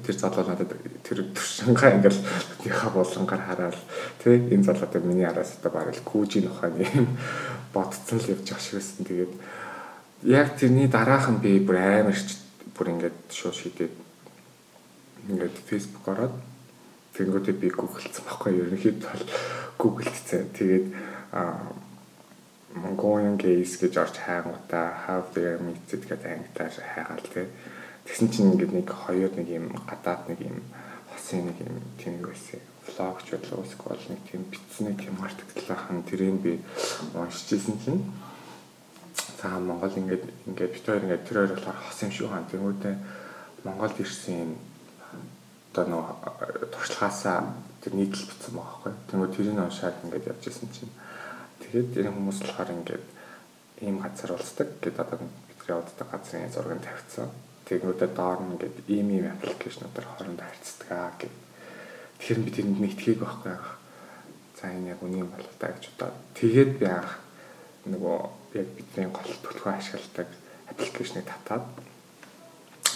тэр 0.00 0.16
залуу 0.16 0.44
надад 0.46 0.72
тэр 1.04 1.18
төвшингаа 1.36 2.00
ингээл 2.00 2.20
тийхээ 2.64 2.90
болонгаар 2.94 3.42
хараад 3.44 3.78
тий 4.22 4.38
энэ 4.38 4.64
залуудаг 4.64 5.02
миний 5.04 5.26
араас 5.28 5.58
одоо 5.60 5.72
барил 5.76 6.00
күүжийн 6.06 6.48
ухааны 6.48 6.86
юм 6.96 7.18
бодцсон 7.74 8.18
л 8.22 8.32
явж 8.32 8.48
байгаа 8.48 8.64
шиг 8.64 8.80
байсан. 8.80 9.04
Тэгээд 9.04 9.32
яг 10.24 10.48
тэрний 10.56 10.88
дараахан 10.88 11.36
би 11.44 11.60
бүр 11.60 11.76
амарч 11.76 12.38
бүр 12.72 12.92
ингээд 12.96 13.18
шууд 13.28 13.56
шидэд 13.56 13.92
ингээд 15.28 15.56
Facebook 15.68 16.06
ороод 16.08 16.34
тэнгүүтээ 17.18 17.56
би 17.60 17.68
гуглдсан 17.68 18.24
байхгүй 18.24 18.52
юу 18.56 18.66
ерөнхийдөө 18.72 19.10
бол 19.12 19.26
гуглдсан. 19.78 20.48
Тэгээд 20.56 20.86
Mongolian 22.72 23.36
gays 23.36 23.76
гэж 23.76 24.00
орж 24.00 24.16
хайгуудаа 24.16 25.04
how 25.04 25.20
they 25.36 25.60
meet 25.60 25.84
гэдэг 25.92 26.24
ангитаар 26.24 26.72
хайгаал 26.72 27.20
тэгээд 27.28 27.52
Тэгсэн 28.04 28.28
чинь 28.34 28.50
ингээд 28.58 28.72
нэг 28.74 28.88
хоёр 28.90 29.30
нэг 29.30 29.48
юм 29.48 29.66
гадаад 29.86 30.26
нэг 30.26 30.40
юм 30.42 30.58
хосын 31.14 31.46
нэг 31.46 31.58
юм 31.62 31.78
тийм 31.98 32.18
байсан. 32.18 32.58
Влогч 32.82 33.30
болов 33.30 33.62
эсвэл 33.62 34.10
нэг 34.10 34.20
тийм 34.26 34.42
битсэн 34.50 34.90
нэг 34.90 34.98
тийм 34.98 35.14
артиклаахан 35.22 36.02
тэрийг 36.02 36.42
би 36.42 36.52
уншижсэн 37.14 37.78
чинь 37.78 38.02
за 39.38 39.54
Монгол 39.62 39.94
ингээд 39.94 40.24
ингээд 40.50 40.72
бид 40.74 40.86
хоёр 40.86 41.04
ингээд 41.06 41.26
тэр 41.30 41.38
хоёр 41.38 41.52
болохоор 41.54 41.78
хос 41.78 42.02
юм 42.02 42.10
шиг 42.10 42.26
хаан. 42.26 42.50
Тэнгүүдээ 42.50 42.94
Монголд 43.62 43.96
ирсэн 44.02 44.34
юм 44.34 44.52
одоо 45.70 45.86
нөө 45.86 46.04
туршлагаасаа 46.74 47.54
тэр 47.86 47.92
нийтлэл 47.94 48.26
бичсэн 48.26 48.58
байгаа 48.58 48.66
байхгүй. 48.82 48.92
Тэнгүүд 49.14 49.32
тэрийг 49.38 49.58
уншаад 49.62 49.96
ингээд 50.02 50.26
явж 50.26 50.42
исэн 50.50 50.68
чинь 50.74 50.92
тэгээд 51.62 52.02
энэ 52.02 52.10
хүмүүс 52.10 52.38
болохоор 52.42 52.70
ингээд 52.82 53.06
ийм 53.86 53.96
газар 54.02 54.34
улсдаг 54.34 54.68
гэдэг 54.82 54.98
одоо 54.98 55.18
бидний 55.22 55.70
явдаг 55.70 56.08
газрын 56.10 56.50
зургийг 56.50 56.82
тавьчихсан 56.82 57.30
Тэгэнгүүтээ 57.72 58.10
доор 58.12 58.44
нь 58.44 58.52
ингээд 58.52 58.76
ийм 58.92 59.08
ийм 59.16 59.32
аппликейшнуудаар 59.32 60.06
хоорондоо 60.12 60.44
харьцдаг 60.44 60.88
аа 60.92 61.16
гэх. 61.16 61.32
Тэгэхээр 62.20 62.44
би 62.44 62.50
тэрэнд 62.52 62.80
нэгтгэхийг 62.84 63.20
байхгүй 63.24 63.52
аа. 63.56 63.80
За 64.60 64.68
энэ 64.68 64.92
яг 64.92 65.00
үнийг 65.00 65.32
болоо 65.32 65.56
та 65.56 65.72
гэж 65.72 65.88
одоо 65.96 66.12
тэгээд 66.36 66.70
би 66.76 66.84
анх 66.84 67.16
нөгөө 67.88 68.18
яг 68.60 68.68
бидний 68.76 69.08
гол 69.08 69.32
төлхөө 69.40 69.72
ашигладаг 69.72 70.28
аппликейшнийг 70.68 71.24
татаад 71.24 71.64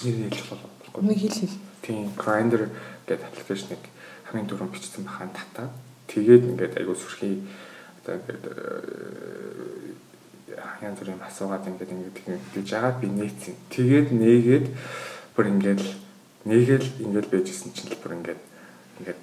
нэр 0.04 0.28
хэлж 0.28 0.44
болохгүй. 0.44 1.00
Нэг 1.08 1.18
хэл 1.24 1.40
хэл. 1.40 1.56
Тийм, 1.80 2.12
Grindr 2.20 2.68
гэдэг 3.08 3.24
аппликейшнийг 3.32 3.80
хамгийн 4.28 4.48
түрүүнд 4.52 4.76
бичсэн 4.76 5.08
бахаа 5.08 5.32
татаад 5.32 5.72
тэгээд 6.12 6.52
ингээд 6.52 6.76
айгуу 6.84 7.00
сүрхий 7.00 7.40
одоо 8.04 8.20
ингээд 8.20 8.44
янз 10.46 10.98
бүрийн 11.00 11.22
асуугаад 11.26 11.66
ингээд 11.66 11.90
ингээд 11.90 12.44
тэгж 12.54 12.68
жагаад 12.70 13.00
би 13.02 13.08
нээсэн. 13.10 13.54
Тэгээд 13.74 14.08
нээгээд 14.14 14.66
бүр 15.34 15.46
ингээд 15.50 15.82
нээгээл 16.46 16.88
ингээд 17.02 17.26
байжсэн 17.34 17.70
чинь 17.74 17.90
л 17.90 17.98
бүр 17.98 18.14
ингээд 18.22 18.42
ингээд 19.02 19.20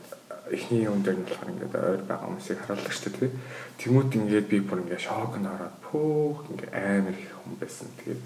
эхний 0.52 0.84
юм 0.84 1.00
дээр 1.00 1.24
нь 1.24 1.28
болохоор 1.28 1.54
ингээд 1.56 1.74
ойр 1.80 2.04
байгаа 2.04 2.28
хүмүүсийг 2.28 2.60
харуулдаг 2.60 2.92
шүү 2.92 3.12
дээ. 3.16 3.32
Тэмүүт 3.80 4.12
ингээд 4.20 4.48
би 4.52 4.58
бүр 4.60 4.84
ингээд 4.84 5.08
шок 5.08 5.40
н 5.40 5.48
ороод 5.48 5.76
пөөх 5.88 6.40
ингээд 6.52 6.74
амар 6.76 7.16
их 7.16 7.32
хүн 7.40 7.56
байсан. 7.56 7.88
Тэгээд 8.04 8.22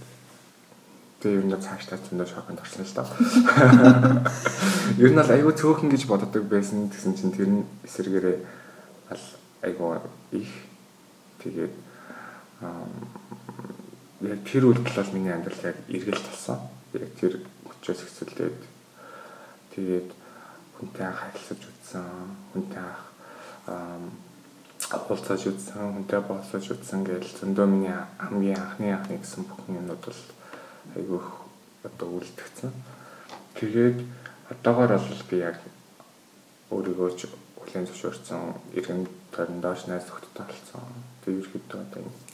Тэгээ 1.18 1.38
ер 1.42 1.46
нь 1.50 1.58
цаашдаа 1.58 1.98
зөндөө 1.98 2.28
шоконд 2.30 2.62
орсон 2.62 2.86
л 2.86 2.94
доо. 2.94 3.10
Ер 5.02 5.12
нь 5.14 5.18
л 5.18 5.34
айгүй 5.34 5.54
цөөхөн 5.58 5.90
гэж 5.90 6.06
боддог 6.06 6.46
байсан 6.46 6.94
гэсэн 6.94 7.18
чинь 7.18 7.34
тэр 7.34 7.50
нь 7.50 7.66
эсэргээрээ 7.90 8.38
ал 9.10 9.24
айгүй 9.66 9.98
их 10.38 10.54
тэгээд 11.42 11.87
яг 12.62 14.40
тэр 14.50 14.64
үйлдэл 14.66 14.98
бол 14.98 15.14
миний 15.14 15.34
амьдрал 15.34 15.64
яг 15.64 15.78
эргэл 15.88 16.26
болсон. 16.26 16.60
Яг 16.94 17.12
тэр 17.20 17.34
хүчээс 17.66 18.02
хэсэлдээд 18.02 18.58
тэгээд 19.78 20.10
хүнтэй 20.78 21.06
харилцаж 21.06 21.62
үзсэн, 21.62 22.06
хүнтэй 22.54 22.88
уулзаж 24.88 25.42
үзсэн, 25.52 25.94
хүнтэй 25.94 26.22
болцож 26.26 26.66
үзсэн 26.72 27.04
гэж 27.04 27.42
зөндөө 27.42 27.68
миний 27.68 27.98
хамгийн 28.18 28.58
анхны 28.58 28.94
анхны 28.94 29.18
гэсэн 29.20 29.44
бүхэн 29.46 29.84
юмнууд 29.84 30.02
бол 30.06 30.22
айгүйх 30.96 31.28
одоо 31.84 32.08
үлдгэсэн. 32.18 32.72
Тэгээд 33.60 33.98
одоогоор 34.50 34.98
бол 34.98 35.24
би 35.30 35.38
яг 35.44 35.58
өөрийгөө 36.72 37.10
ч 37.20 37.28
хүлэн 37.60 37.86
зөвшөөрсөн, 37.86 38.42
иргэн 38.80 39.06
тойрон 39.36 39.60
доош 39.62 39.86
найз 39.92 40.08
зөвхөдтэй 40.08 40.46
болсон. 40.46 40.88
Тэгээд 41.26 41.52
ерөөхдөө 41.52 41.82
одоо 41.84 42.02
энэ 42.02 42.27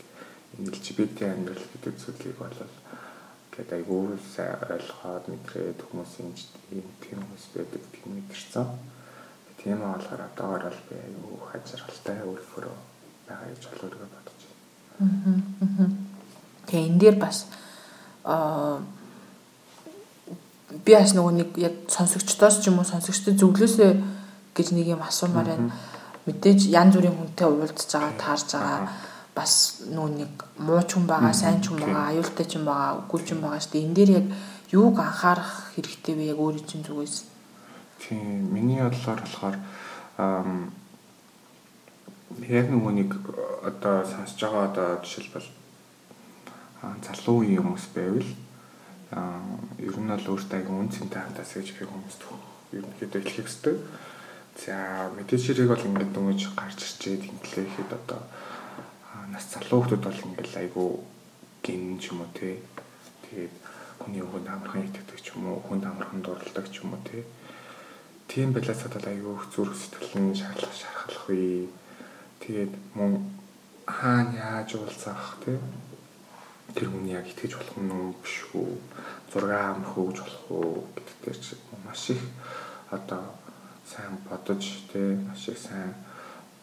LGBT 0.53 1.33
амьдрал 1.33 1.65
гэдэг 1.74 1.93
зүйлийг 1.98 2.38
бол 2.38 2.60
гээд 3.53 3.69
айгүй 3.74 4.17
сайн 4.22 4.62
ойлгоод 4.69 5.25
мэдрээд 5.29 5.79
хүмүүсийн 5.81 6.29
ийм 6.74 6.86
тийм 7.01 7.17
хүмүүс 7.22 7.45
байдаг 7.57 7.81
гэдгийг 7.81 8.05
мэдэрсэн. 8.05 8.67
Тийм 9.57 9.81
аа 9.81 9.98
болохоор 9.98 10.22
одоогоор 10.29 10.63
бол 10.69 10.81
би 10.89 10.95
айгүй 10.98 11.33
хажиргалтай 11.50 12.17
өөрөөр 12.22 12.65
байгаа 13.25 13.50
гэж 13.50 13.63
өөрийгөө 13.65 14.10
бодож 14.13 14.39
байна. 14.45 15.89
Тэгээ 16.69 16.88
энэ 16.89 17.00
дээр 17.01 17.17
бас 17.17 17.38
аа 18.25 18.81
би 20.86 20.91
бас 20.93 21.13
нөгөө 21.17 21.33
нэг 21.33 21.50
яг 21.57 21.75
сонсогчдоос 21.89 22.62
ч 22.62 22.69
юм 22.69 22.77
уу 22.77 22.89
сонсогчдод 22.89 23.41
зөвлөөсөө 23.41 23.91
гэж 24.53 24.67
нэг 24.74 24.98
юм 24.98 25.01
асуумаар 25.01 25.50
байна. 25.50 25.74
Мэдээж 26.25 26.69
янз 26.74 26.93
бүрийн 26.93 27.17
хүнтэй 27.17 27.48
уулзж 27.50 27.89
байгаа, 27.89 28.13
таарж 28.22 28.50
байгаа 28.53 29.12
бас 29.35 29.81
нүү 29.89 30.07
нэг 30.13 30.33
муу 30.61 30.81
ч 30.85 30.93
хүн 30.93 31.09
байгаа, 31.09 31.33
сайн 31.33 31.61
ч 31.61 31.73
хүн 31.73 31.81
байгаа, 31.81 32.13
аюултай 32.13 32.45
ч 32.45 32.61
юм 32.61 32.65
байгаа, 32.69 33.01
үгүй 33.01 33.21
ч 33.25 33.33
юм 33.33 33.41
байгаа 33.41 33.61
шүү 33.61 33.73
дээ. 33.73 33.85
Энэ 33.85 33.97
дээр 33.97 34.11
яг 34.21 34.27
юуг 34.69 34.97
анхаарах 35.01 35.73
хэрэгтэй 35.73 36.13
вэ 36.15 36.23
яг 36.33 36.39
өөрийн 36.39 36.67
чинь 36.69 36.85
зүгээс? 36.85 37.25
Тийм, 37.97 38.53
миний 38.53 38.81
бодлоор 38.81 39.19
болохоор 39.21 39.57
яг 42.45 42.67
нөгөө 42.69 42.93
нэг 42.93 43.11
одоо 43.65 44.05
сонсож 44.05 44.39
байгаа 44.41 44.69
одоо 44.69 44.89
жишээлбэл 45.01 45.49
залуу 47.05 47.41
үеийн 47.41 47.61
хүмүүс 47.61 47.87
байвал 47.93 48.29
ер 49.77 49.95
нь 49.97 50.09
бол 50.09 50.29
өөртөө 50.33 50.57
аяг 50.57 50.69
үнцэнтэй 50.69 51.21
хандаас 51.21 51.53
гэж 51.53 51.67
би 51.77 51.85
хүмүүст 51.85 52.21
ерөнхийдөө 52.73 53.21
хэлхийг 53.21 53.47
хүсдэг. 53.47 53.77
За 54.57 55.09
мэдээж 55.13 55.43
хэрэг 55.53 55.69
бол 55.69 55.87
ингээд 55.89 56.11
дөнгөж 56.13 56.41
гарч 56.57 56.79
ирчээд 56.81 57.29
инглээ 57.29 57.65
гэхэд 57.65 57.91
одоо 57.93 58.21
нас 59.33 59.49
залуу 59.49 59.81
хүмүүс 59.81 60.05
бол 60.05 60.19
ингээл 60.29 60.61
айгүй 60.61 60.89
гин 61.65 61.97
ч 61.97 62.13
юм 62.13 62.21
уу 62.21 62.29
те. 62.37 62.61
Тэгээд 63.25 63.53
хүний 63.97 64.21
өгөнд 64.21 64.45
амархан 64.45 64.85
итгэдэг 64.85 65.19
ч 65.25 65.33
юм 65.33 65.49
уу, 65.49 65.65
хүнд 65.65 65.89
амархан 65.89 66.21
дурладаг 66.21 66.69
ч 66.69 66.85
юм 66.85 66.93
уу 66.93 67.01
те. 67.01 67.25
Тийм 68.29 68.53
байлаасаад 68.53 68.93
бол 68.93 69.09
айгүй 69.09 69.35
зүрх 69.49 69.73
сэтгэл 69.73 70.21
нь 70.21 70.37
шаардлага 70.37 70.77
шархалах 70.77 71.25
үе. 71.33 71.65
Тэгээд 72.45 72.73
мөн 72.93 73.11
хаана 73.89 74.37
яаж 74.37 74.69
уулзах 74.77 75.41
те. 75.41 75.57
Тэр 76.77 76.93
хүний 76.93 77.17
яг 77.17 77.25
итгэж 77.25 77.57
болох 77.57 77.77
юм 77.81 78.13
биш 78.21 78.37
үү? 78.53 78.69
Зураг 79.33 79.81
амрах 79.81 79.97
уу 79.97 80.13
гэж 80.13 80.19
болох 80.21 80.45
уу 80.53 80.85
гэдэг 80.93 81.17
дээр 81.25 81.37
чи 81.41 81.53
маш 81.81 82.13
их 82.13 82.21
одоо 82.93 83.33
сайн 83.89 84.13
бодож 84.29 84.61
те 84.93 85.17
маш 85.25 85.49
их 85.49 85.57
сайн 85.57 85.93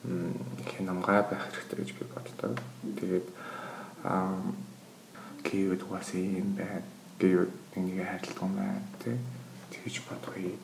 хинамгай 0.04 1.22
байх 1.22 1.44
хэрэгтэй 1.52 1.78
гэж 1.78 1.90
би 1.98 2.04
боддог. 2.08 2.58
Тэгээд 2.98 3.26
аа 4.04 4.40
кийвд 5.44 5.82
угаас 5.84 6.14
юм 6.14 6.56
байна. 6.56 6.82
Кийвд 7.18 7.52
нэг 7.76 8.06
хайрладаг 8.08 8.40
юм 8.40 8.54
байна 8.56 8.82
тий. 9.04 9.18
Тэгж 9.70 10.00
бодгоё. 10.08 10.56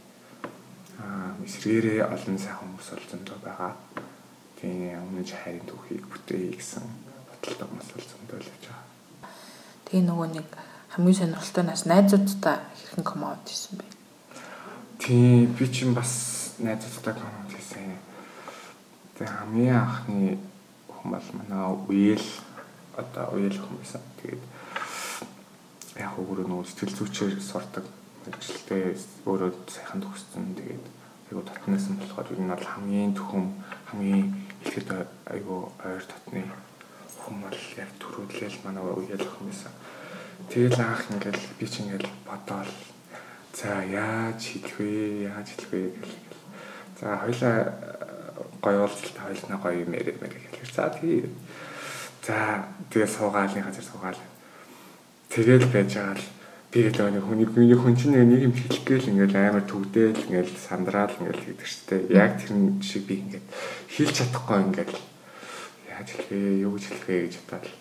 Аа 0.98 1.36
эсрэгээрээ 1.44 2.08
олон 2.08 2.38
сайхан 2.40 2.64
хүмүүс 2.64 2.88
бол 2.96 3.10
зөндөө 3.12 3.38
байгаа. 3.44 3.72
Тийм 4.56 4.96
өмнөж 5.04 5.28
хайрын 5.36 5.68
түүхийг 5.68 6.08
бүтээе 6.08 6.56
гэсэн 6.56 6.84
бодолтой 7.28 7.66
хүмүүс 7.68 7.88
бол 7.92 8.08
зөндөө 8.08 8.38
л 8.40 8.48
байж 8.48 8.64
байгаа. 8.64 8.84
Тэгээ 9.84 10.04
нөгөө 10.08 10.28
нэг 10.32 10.48
хамгийн 10.96 11.18
сонирхолтой 11.20 11.64
нас 11.68 11.84
найзуудтай 11.84 12.56
хэрхэн 12.72 13.04
коммент 13.04 13.44
хийсэн 13.44 13.76
бэ? 13.76 13.84
Тийм 14.96 15.52
би 15.52 15.68
чинь 15.68 15.92
бас 15.92 16.56
найзуудтай 16.56 17.12
коммент 17.12 17.45
Тэгээ 19.16 19.32
хамгийн 19.32 19.76
анхны 19.80 20.36
хүн 20.92 21.08
бол 21.08 21.28
манай 21.40 21.64
үеэл 21.88 22.28
одоо 23.00 23.32
үеэл 23.32 23.56
хүн 23.56 23.80
байсан. 23.80 24.04
Тэгээд 24.20 24.44
яг 26.04 26.12
өөрөө 26.20 26.44
нөгөө 26.44 26.68
сэтгэл 26.68 26.96
зүйчээр 27.00 27.40
сурдаг 27.40 27.88
ажилтээ 28.28 28.92
өөрөө 29.24 29.50
сайхан 29.72 30.04
төгссөн. 30.04 30.52
Тэгээд 30.60 30.84
айгу 31.32 31.42
татнаас 31.48 31.88
нь 31.88 31.96
болохоор 31.96 32.28
ер 32.28 32.40
нь 32.44 32.52
бол 32.52 32.68
хамгийн 32.68 33.16
төхөм 33.16 33.44
хамгийн 33.88 34.26
ихэд 34.68 34.88
айгу 35.32 35.72
ойр 35.80 36.04
татны 36.04 36.44
хүн 37.16 37.36
бол 37.40 37.60
яг 37.80 37.90
төрүүлэл 37.96 38.60
манай 38.68 38.84
үеэл 38.84 39.24
хүн 39.32 39.48
байсан. 39.48 39.72
Тэгэл 40.52 40.76
анх 40.76 41.08
ингээл 41.08 41.44
би 41.56 41.64
ч 41.64 41.80
ингээл 41.80 42.12
бодоол 42.28 42.72
за 43.56 43.80
яаж 43.80 44.44
хэлэх 44.44 44.76
вэ? 44.76 45.24
Яаж 45.32 45.48
хэлэх 45.56 45.72
вэ 45.72 45.80
гэл. 45.96 46.14
За 47.00 47.16
хоёлаа 47.24 47.56
гоё 48.60 48.84
уулзалт 48.84 49.16
хоёлноо 49.16 49.58
гоё 49.62 49.82
юм 49.84 49.92
яриа 49.92 50.16
мэрэг 50.20 50.40
хэлэх. 50.40 50.74
За 50.74 50.90
тэгээ. 50.90 51.28
За 52.26 52.36
тэгээ 52.90 53.10
суугаалын 53.10 53.64
газар 53.64 53.84
суугаал. 53.84 54.20
Тэгэл 55.30 55.66
байж 55.70 55.94
байгаа 55.94 56.16
л 56.16 56.24
би 56.72 56.82
л 56.88 56.92
нэг 56.92 57.24
хүний 57.24 57.46
миний 57.46 57.78
хүн 57.78 57.96
чинь 57.96 58.14
нэг 58.18 58.42
юм 58.46 58.54
хэлэх 58.54 58.84
гээл 58.84 59.10
ингээл 59.14 59.36
амар 59.36 59.64
төгдөөл 59.64 60.26
ингээл 60.28 60.52
сандраал 60.58 61.14
ингээл 61.16 61.56
гэдэг 61.56 61.66
чтэй. 61.66 62.00
Яг 62.12 62.36
тэр 62.36 62.52
шиг 62.82 63.06
би 63.06 63.22
ингээд 63.22 63.46
хэлж 63.94 64.12
чадахгүй 64.12 64.58
ингээл 64.66 64.96
яаж 65.88 66.08
хэлэх 66.12 66.28
вэ? 66.30 66.66
Юу 66.66 66.76
гэж 66.76 66.84
хэлэх 66.90 67.06
вэ 67.08 67.16
гэж 67.30 67.34
бодоод. 67.48 67.74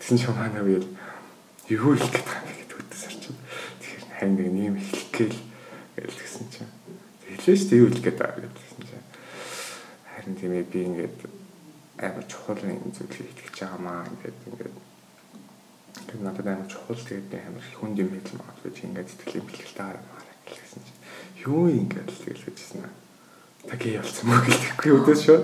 Тэсэн 0.00 0.18
ч 0.18 0.22
манай 0.32 0.64
үйл 0.64 0.88
юу 1.70 1.92
хэлэх 1.94 2.24
байгаа 2.24 2.42
юм 2.48 2.56
гэдэг 2.58 2.78
үдээс 2.80 3.04
орчин. 3.06 3.36
Тэгэхээр 3.78 4.04
хань 4.18 4.34
нэг 4.34 4.48
юм 4.50 4.76
хэлэх 4.80 5.08
гээл 5.14 5.38
гэж 6.00 6.14
тэгсэн 6.16 6.46
чинь. 6.50 6.72
Хэлээ 7.30 7.68
дээ 7.68 7.80
юу 7.80 7.88
хэлэх 7.92 8.04
гээд 8.04 8.18
байгаа 8.18 8.50
гэсэн 8.50 8.69
харин 10.30 10.38
тиймээ 10.38 10.64
би 10.70 10.80
ингээд 10.86 11.18
амар 11.98 12.24
чухал 12.26 12.62
юм 12.62 12.92
зүйлийг 12.94 13.34
итгэж 13.34 13.66
байгаамаа. 13.66 14.06
Ингээд 14.06 14.38
ингээд 14.46 14.76
ингээд 15.98 16.22
надад 16.22 16.46
амар 16.46 16.68
чухал 16.70 17.02
тэгээд 17.02 17.34
амар 17.34 17.64
хүнд 17.74 17.98
юм 17.98 18.10
хэлж 18.14 18.30
магадгүй 18.38 18.70
чи 18.70 18.82
ингээд 18.86 19.10
сэтгэлийн 19.10 19.46
бэлгэлтэй 19.46 19.82
хараа 19.82 20.22
гэсэн 20.46 20.82
чинь. 20.86 21.02
Юу 21.46 21.66
ингээд 21.66 22.10
л 22.10 22.22
тэгэл 22.22 22.46
гэжсэн 22.46 22.80
аа. 22.86 22.94
Таги 23.66 23.98
явуулсан 23.98 24.26
мөн 24.30 24.40
гэхгүй 24.46 24.92
өдөөс 24.94 25.20
шүү. 25.26 25.38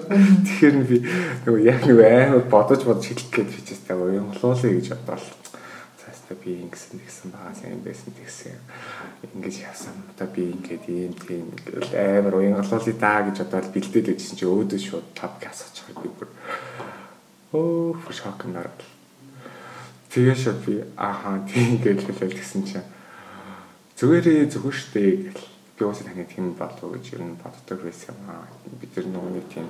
Тэгэхээр 0.47 0.77
би 0.87 0.97
нөгөө 1.45 1.63
яг 1.67 1.81
нэг 1.83 1.99
амар 2.01 2.45
бодож 2.47 2.81
бодож 2.87 3.07
хэлэх 3.11 3.31
гээд 3.35 3.51
бичээстэй 3.51 3.97
уянгалуулъя 3.99 4.73
гэж 4.73 4.87
бодвол 5.03 5.27
цаастаа 6.27 6.37
би 6.45 6.63
ингэсэн 6.63 6.99
тэгсэн 6.99 7.31
байгаа 7.31 7.55
сайн 7.55 7.81
байсан 7.83 8.11
тэгсэн 8.15 8.59
ингэж 9.35 9.57
явсан. 9.63 9.95
Одоо 10.11 10.27
би 10.35 10.51
ингээд 10.51 10.85
ийм 10.91 11.15
тийм 11.15 11.55
амар 11.95 12.35
уянгалуулъя 12.35 12.95
даа 12.99 13.23
гэж 13.31 13.47
бодоод 13.47 13.71
бэлдээд 13.71 14.07
байжсэн 14.11 14.39
чи 14.39 14.47
өөдөө 14.47 14.81
шууд 14.83 15.07
тав 15.15 15.39
асууж 15.39 15.77
байгаа 15.87 16.03
би 16.03 16.11
бүр 16.19 16.29
оо 17.55 17.95
шок 18.11 18.43
нараад. 18.47 18.81
Тэгээ 20.11 20.35
шууд 20.35 20.61
би 20.67 20.75
ааха 20.99 21.47
тийм 21.47 21.79
гэж 21.79 22.11
хэлэл 22.11 22.35
гэсэн 22.35 22.63
чинь 22.67 22.87
Зүгээрээ 23.97 24.51
зөвхөн 24.51 24.75
штэ 24.75 25.01
гэл 25.31 25.47
би 25.79 25.83
уусаа 25.87 26.11
таны 26.11 26.27
тийм 26.27 26.59
болов 26.59 26.91
гэж 26.91 27.15
ер 27.15 27.23
нь 27.23 27.39
боддог 27.39 27.79
байсан 27.87 28.19
юм 28.19 28.29
аа. 28.35 28.51
Бид 28.83 28.93
нар 28.99 29.07
нөгөө 29.15 29.31
нэг 29.31 29.47
тийм 29.47 29.67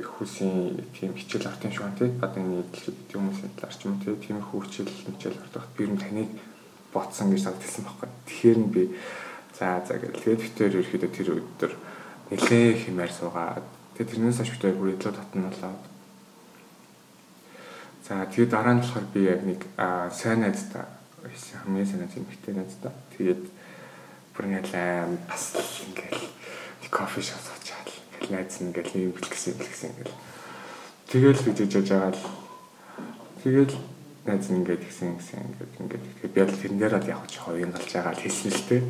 хүүсийн 0.00 0.80
тийм 0.96 1.12
хичээл 1.12 1.52
артын 1.52 1.72
шуган 1.72 1.92
тий 1.98 2.08
одоо 2.24 2.40
нэг 2.40 2.72
хүмүүсийн 3.12 3.52
талаар 3.60 3.76
ч 3.76 3.84
юм 3.84 4.00
тий 4.00 4.16
тийм 4.16 4.40
хүүхчил 4.40 4.88
хичээл 4.88 5.42
артах 5.44 5.68
би 5.76 5.84
ер 5.84 5.92
нь 5.92 6.00
таныг 6.00 6.30
ботсон 6.92 7.28
гэж 7.28 7.44
санагдсан 7.44 7.84
байхгүй. 7.84 8.08
Тэгэхээр 8.24 8.58
нь 8.58 8.72
би 8.72 8.82
за 9.52 9.84
за 9.84 10.00
гэл. 10.00 10.16
Тэгээд 10.16 10.44
битээр 10.44 10.76
ерөөхдөө 10.80 11.12
тэр 11.12 11.28
өдөр 11.36 11.72
нэлээ 12.32 12.68
хэмээр 12.88 13.12
суугаад 13.12 13.66
тэгээд 13.96 14.10
тэрнээс 14.16 14.38
хойш 14.40 14.52
битээр 14.56 14.76
бүр 14.80 14.92
илүү 14.96 15.12
татналаад 15.12 15.82
за 18.08 18.14
тэгээд 18.32 18.52
дараа 18.52 18.74
нь 18.76 18.82
болохоор 18.84 19.06
би 19.12 19.20
яг 19.28 19.40
нэг 19.44 19.60
сайн 20.12 20.40
найзтай 20.40 20.88
байсан 21.20 21.56
хамгийн 21.68 21.88
сайн 21.88 22.00
найз 22.00 22.16
эмэгтэй 22.16 22.54
найзтай. 22.56 22.92
Тэгээд 23.16 23.44
бүр 24.32 24.44
ингээл 24.48 25.20
бас 25.28 25.44
ингээл 25.84 26.24
кофе 26.88 27.20
шоп 27.20 27.44
очоод 27.56 28.01
ингээл 28.22 28.38
найз 28.38 28.54
нь 28.62 28.70
ингээл 28.70 29.10
юм 29.10 29.12
бэлгсэн 29.18 29.58
бэлгсэн 29.58 29.90
ингээл 29.90 30.14
тэгэл 31.10 31.42
гэж 31.42 31.58
яж 31.74 31.88
байгаа 31.90 32.12
л 32.14 32.22
тэгэл 33.42 33.74
найз 34.22 34.46
нь 34.46 34.62
ингээд 34.62 34.82
гисэн 34.86 35.18
гисэн 35.18 35.42
ингээд 35.42 35.72
ингээд 35.82 36.04
би 36.30 36.38
бол 36.38 36.54
тэрэн 36.62 36.78
дээр 36.78 36.94
л 37.02 37.10
яг 37.10 37.26
ч 37.26 37.42
хоёрын 37.42 37.74
галж 37.74 37.90
байгаа 37.90 38.14
л 38.14 38.22
хэлсэн 38.22 38.52
л 38.54 38.66
тээ. 38.70 38.80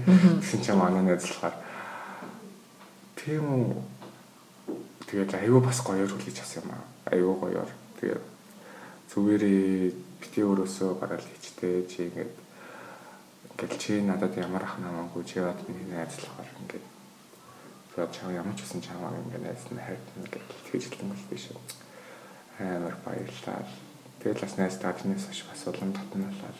Тэгсэн 0.44 0.60
чинь 0.60 0.76
манай 0.76 1.02
найз 1.02 1.24
болохоор 1.24 1.56
тийм 3.16 3.44
үү 3.48 3.64
тэгээд 5.08 5.32
аюу 5.40 5.60
бас 5.64 5.80
гоёор 5.80 6.12
хүлээж 6.12 6.38
авсан 6.44 6.68
юм 6.68 6.76
аа. 6.76 6.84
Аюу 7.08 7.34
гоёор. 7.40 7.70
Тэгээд 7.96 8.24
зүгээрээ 9.08 9.96
бити 10.20 10.40
өөрөөсөө 10.44 10.90
гараал 11.00 11.24
хийчтэй 11.24 11.88
чи 11.88 12.12
ингээд 12.12 12.32
ингээд 13.56 13.72
чи 13.80 13.92
надад 14.04 14.36
ямар 14.36 14.68
ах 14.68 14.76
намаагүй 14.76 15.24
чи 15.24 15.40
бод 15.40 15.56
миний 15.64 15.88
найзлахаар 15.88 16.52
ингээд 16.60 16.91
тэгээд 17.94 18.12
чам 18.16 18.34
ямар 18.34 18.56
ч 18.56 18.64
гэсэн 18.64 18.80
чамаа 18.80 19.12
ингээд 19.12 19.44
найз 19.44 19.62
нь 19.70 19.80
хайр 19.80 20.00
ингээд 20.16 20.46
тэгж 20.68 20.82
хэлсэн 20.88 21.08
бол 21.12 21.24
биш 21.30 21.44
амар 22.58 22.96
баярлалаа 23.04 23.60
тэгэл 24.20 24.42
бас 24.42 24.54
найз 24.56 24.76
тааднаас 24.80 25.24
хойш 25.28 25.40
бас 25.46 25.60
улам 25.68 25.92
татналаа 25.92 26.52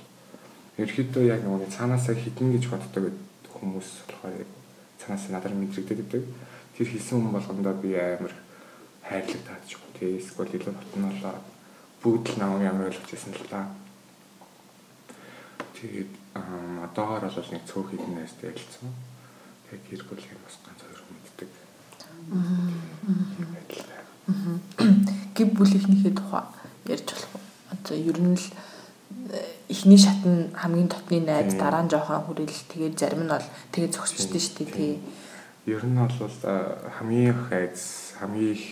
ерөөхдөө 0.76 1.24
яг 1.28 1.40
нөгөө 1.44 1.72
цаанаасаа 1.72 2.16
хитэн 2.16 2.52
гэж 2.52 2.64
боддог 2.72 3.04
хүмүүс 3.52 3.88
болохоор 4.08 4.44
цаанаас 5.00 5.24
надад 5.28 5.54
мэдрэгдээд 5.56 6.00
байдаг 6.00 6.24
тэр 6.76 6.88
хэлсэн 6.88 7.16
хүн 7.20 7.34
болгондоо 7.36 7.74
би 7.80 7.96
амар 7.96 8.34
хайрлаг 9.08 9.42
таадчих 9.44 9.78
гоо 9.80 9.92
тий 9.98 10.16
эсвэл 10.20 10.52
илүү 10.52 10.74
татналаа 10.76 11.36
бүгд 12.02 12.34
л 12.34 12.38
намайг 12.42 12.66
ямар 12.66 12.90
ойлгож 12.90 13.14
ирсэн 13.14 13.30
л 13.30 13.46
та. 13.46 13.70
Тэгээд 15.78 16.10
одоогоор 16.34 17.30
бол 17.30 17.50
нэг 17.54 17.62
цөөх 17.62 17.94
хэдэн 17.94 18.14
найзтай 18.18 18.50
ялцсан. 18.50 18.90
Тэгээд 19.70 19.86
гэр 19.86 20.02
бүлийн 20.10 20.40
бас 20.42 20.58
ганц. 20.66 20.91
Гэр 25.34 25.48
бүлийнхнийхээ 25.56 26.14
тухай 26.14 26.44
ярьж 26.86 27.08
болох 27.10 27.30
уу? 27.34 27.42
Одоо 27.72 27.96
ер 27.96 28.18
нь 28.20 28.36
л 28.38 28.46
э, 29.32 29.42
эхний 29.68 29.98
шат 29.98 30.22
нь 30.22 30.52
хамгийн 30.54 30.88
дотны 30.88 31.20
найз 31.20 31.54
дараа 31.58 31.82
нь 31.82 31.90
жоохон 31.90 32.22
хүрэл 32.26 32.58
тэгээд 32.70 32.98
зарим 32.98 33.26
нь 33.26 33.32
бол 33.32 33.48
тэгээд 33.72 33.94
зогсчихдээ 33.96 34.42
шүү 34.42 34.56
дээ 34.58 34.70
тий. 34.76 34.92
Ер 35.66 35.82
нь 35.82 35.98
бол 35.98 36.12
хамгийн 36.96 37.34
их 37.34 37.42
айц 37.50 38.14
хамгийн 38.20 38.54
их 38.54 38.64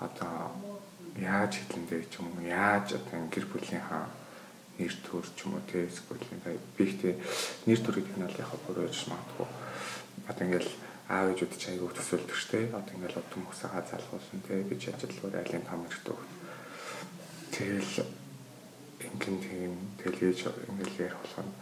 одоо 0.00 0.52
яаж 1.16 1.52
хэлэндээ 1.56 2.02
ч 2.10 2.20
юм 2.20 2.28
уу 2.34 2.44
яаж 2.44 2.98
одоо 2.98 3.20
гэр 3.32 3.46
бүлийнхаа 3.48 4.04
нэр 4.76 4.94
төр 5.08 5.24
ч 5.24 5.48
юм 5.48 5.56
уу 5.56 5.64
те 5.64 5.88
эсвэл 5.88 6.20
би 6.76 6.82
ихтэй 6.84 7.16
нэр 7.64 7.80
төрийг 7.80 8.08
нь 8.12 8.24
бол 8.26 8.36
яг 8.36 8.50
бүрөөж 8.68 8.96
магадгүй 9.08 9.48
одоо 10.28 10.44
ингээл 10.44 10.70
аав 11.12 11.26
ээжүүд 11.30 11.52
ч 11.60 11.62
аягүй 11.70 11.90
төсөөлдөг 11.94 12.36
штэ 12.36 12.58
одоо 12.74 12.94
ингээл 12.96 13.20
удам 13.22 13.42
хөсөөгөө 13.46 13.84
залгуулсан 13.90 14.40
те 14.46 14.54
би 14.68 14.74
ч 14.80 14.90
ажилтгуур 14.90 15.34
айлын 15.38 15.66
том 15.68 15.80
хэрэгтэй 15.86 16.18
тэгэл 17.54 17.92
ингийн 19.04 19.40
тийм 19.44 19.72
телевиз 20.00 20.40
ингээл 20.70 21.00
ярих 21.04 21.18
болох 21.20 21.44
нь 21.44 21.54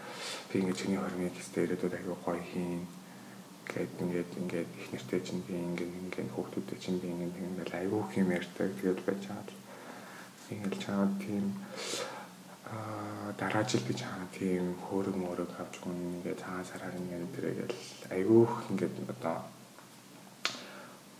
би 0.49 0.61
ингээд 0.61 0.79
чиний 0.79 0.99
хормыг 1.03 1.35
хэвээр 1.35 1.67
ирээдүйд 1.67 1.95
аягүй 1.99 2.17
гоё 2.23 2.43
хийн. 2.51 2.83
Гээд 3.67 3.93
ингээд 4.05 4.31
ингээд 4.41 4.71
их 4.79 4.89
нэртэй 4.93 5.21
чинь 5.27 5.43
би 5.47 5.55
ингээд 5.59 5.93
ингээд 5.99 6.31
хүүхдүүдэд 6.31 6.79
чинь 6.79 7.01
би 7.03 7.09
ингээд 7.11 7.37
ингээд 7.43 7.71
айгүй 7.75 8.03
юм 8.23 8.31
ярьдаг 8.39 8.71
тэгээд 8.79 9.01
байж 9.03 9.23
байгаа. 9.27 9.51
Л 9.51 10.53
ингээд 10.55 10.77
чаад 10.79 11.13
тийм 11.19 11.45
дараа 13.39 13.65
жил 13.65 13.83
би 13.89 13.95
чаа 13.95 14.27
тийм 14.39 14.75
хөөрөг 14.87 15.17
мөрөг 15.19 15.51
авч 15.59 15.75
гүн 15.83 15.99
ингээд 16.23 16.43
цаа 16.43 16.63
сараар 16.63 16.95
ингээд 16.95 17.35
тэрэгэл 17.35 17.77
айгүйх 18.15 18.53
ингээд 18.71 18.95
одоо 19.15 19.37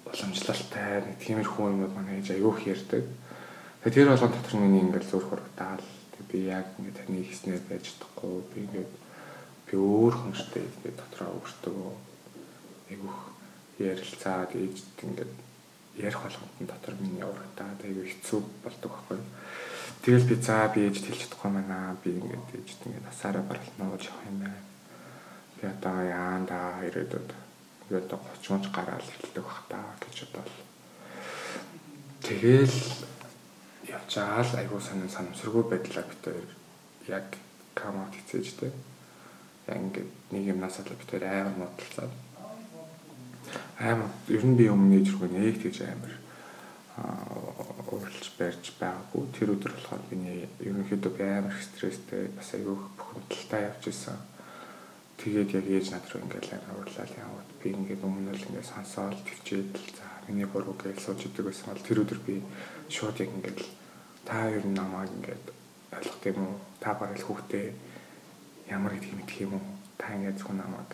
уламжлалтай 0.07 1.03
нэг 1.03 1.17
тиймэрхүү 1.25 1.67
юмуд 1.75 1.93
манай 1.95 2.21
ээж 2.21 2.37
айгүйх 2.37 2.59
ярьдаг. 2.75 3.05
Тэгээд 3.83 3.95
тэр 3.95 4.11
болгон 4.11 4.33
дотор 4.33 4.57
миний 4.61 4.83
ингээд 4.87 5.11
зөөр 5.11 5.25
хургатаал 5.27 5.85
би 6.31 6.39
яг 6.51 6.67
ингээд 6.79 6.99
таны 6.99 7.23
хийснээр 7.23 7.63
байж 7.69 7.85
чадахгүй 7.91 8.35
би 8.53 8.59
ингээд 8.67 8.93
би 9.67 9.75
өөр 9.75 10.15
хүнштэй 10.19 10.65
ингээд 10.65 10.99
дотроо 11.01 11.31
өөртөө 11.39 11.79
айгүйх 12.91 13.19
ярилцаад 13.79 14.51
ээжд 14.55 14.97
ингээд 15.07 15.33
ярих 15.97 16.19
болгонд 16.19 16.59
дотор 16.59 16.95
миний 16.99 17.23
урагтаад 17.23 17.85
айгүй 17.87 18.11
хэцүү 18.11 18.41
болдог 18.65 18.91
байхгүй. 18.91 19.19
Тэгэл 20.03 20.29
би 20.29 20.35
за 20.43 20.69
би 20.75 20.85
ээж 20.89 20.99
хэлж 21.01 21.21
чадахгүй 21.23 21.51
байна. 21.55 21.97
Би 22.03 22.11
ингээд 22.19 22.49
ээж 22.59 22.69
ингээд 22.83 23.09
асаараа 23.09 23.45
баралтнаа 23.47 23.89
болж 23.95 24.05
явах 24.11 24.27
юм 24.27 24.39
байна. 24.43 24.61
Би 25.57 25.65
одоо 25.71 25.97
яанда 26.03 26.59
ирээдүйд 26.83 27.31
би 27.89 27.95
одоо 27.97 28.19
30 28.43 28.75
гараал 28.75 29.07
хэлдэг 29.07 29.45
бах 29.45 29.63
та 29.71 29.79
гэж 30.03 30.17
бодвол. 30.35 30.67
Тэгэл 32.27 32.79
явжаал 33.87 34.51
айгүй 34.59 34.81
сонин 34.81 35.09
санамсаргүй 35.13 35.65
байдлаа 35.71 36.05
битээр 36.11 36.49
яг 37.09 37.39
камаут 37.75 38.15
хийцээжтэй. 38.19 38.73
Яг 39.69 39.79
ингээд 39.79 40.11
нэг 40.33 40.45
юмнаас 40.53 40.81
л 40.83 40.91
битээр 40.91 41.25
амар 41.29 41.55
модалцаад 41.55 42.13
амар 43.79 44.11
ер 44.31 44.45
нь 44.47 44.55
би 44.55 44.71
өмнө 44.71 45.03
ээжрүүг 45.03 45.33
нэг 45.35 45.59
тийж 45.59 45.83
амар 45.83 46.15
уралж 47.91 48.27
барьж 48.39 48.71
байгаагүй. 48.79 49.23
Тэр 49.35 49.55
өдөр 49.59 49.73
болохоор 49.75 50.03
би 50.11 50.47
ерөнхийдөө 50.63 51.13
би 51.19 51.25
амар 51.27 51.57
стресстэй 51.59 52.31
бас 52.39 52.55
айгүй 52.55 52.77
бухимдалтай 52.95 53.67
явж 53.67 53.91
исэн. 53.91 54.19
Тэгээд 55.19 55.51
яг 55.59 55.67
ээж 55.67 55.87
над 55.91 56.07
руу 56.11 56.23
ингээл 56.23 56.55
амар 56.55 56.87
урлал 56.87 57.15
яваад 57.19 57.51
би 57.59 57.69
ингээд 57.75 58.07
өмнө 58.07 58.31
нь 58.31 58.47
ингээд 58.47 58.71
сонсоол 58.71 59.19
төвчээд 59.27 59.71
л 59.75 59.91
за 59.99 60.07
миний 60.27 60.47
буруу 60.47 60.75
гэж 60.79 60.99
сууж 61.03 61.27
идэг 61.27 61.51
байсан 61.51 61.75
бол 61.75 61.87
тэр 61.87 62.03
өдөр 62.03 62.21
би 62.23 62.35
шууд 62.91 63.19
яг 63.19 63.31
ингээд 63.35 63.61
та 64.27 64.51
ер 64.55 64.63
нь 64.63 64.75
намайг 64.79 65.11
ингээд 65.19 65.45
ойлгох 65.99 66.23
юм 66.31 66.39
уу? 66.47 66.59
Та 66.79 66.95
барал 66.95 67.23
хүүхдээ 67.27 67.67
ямар 68.71 68.95
гэдэг 68.95 69.15
мэдэх 69.19 69.39
юм 69.47 69.59
уу? 69.59 69.67
Та 69.99 70.15
ингээд 70.15 70.39
зөвхөн 70.39 70.63
намайг 70.63 70.91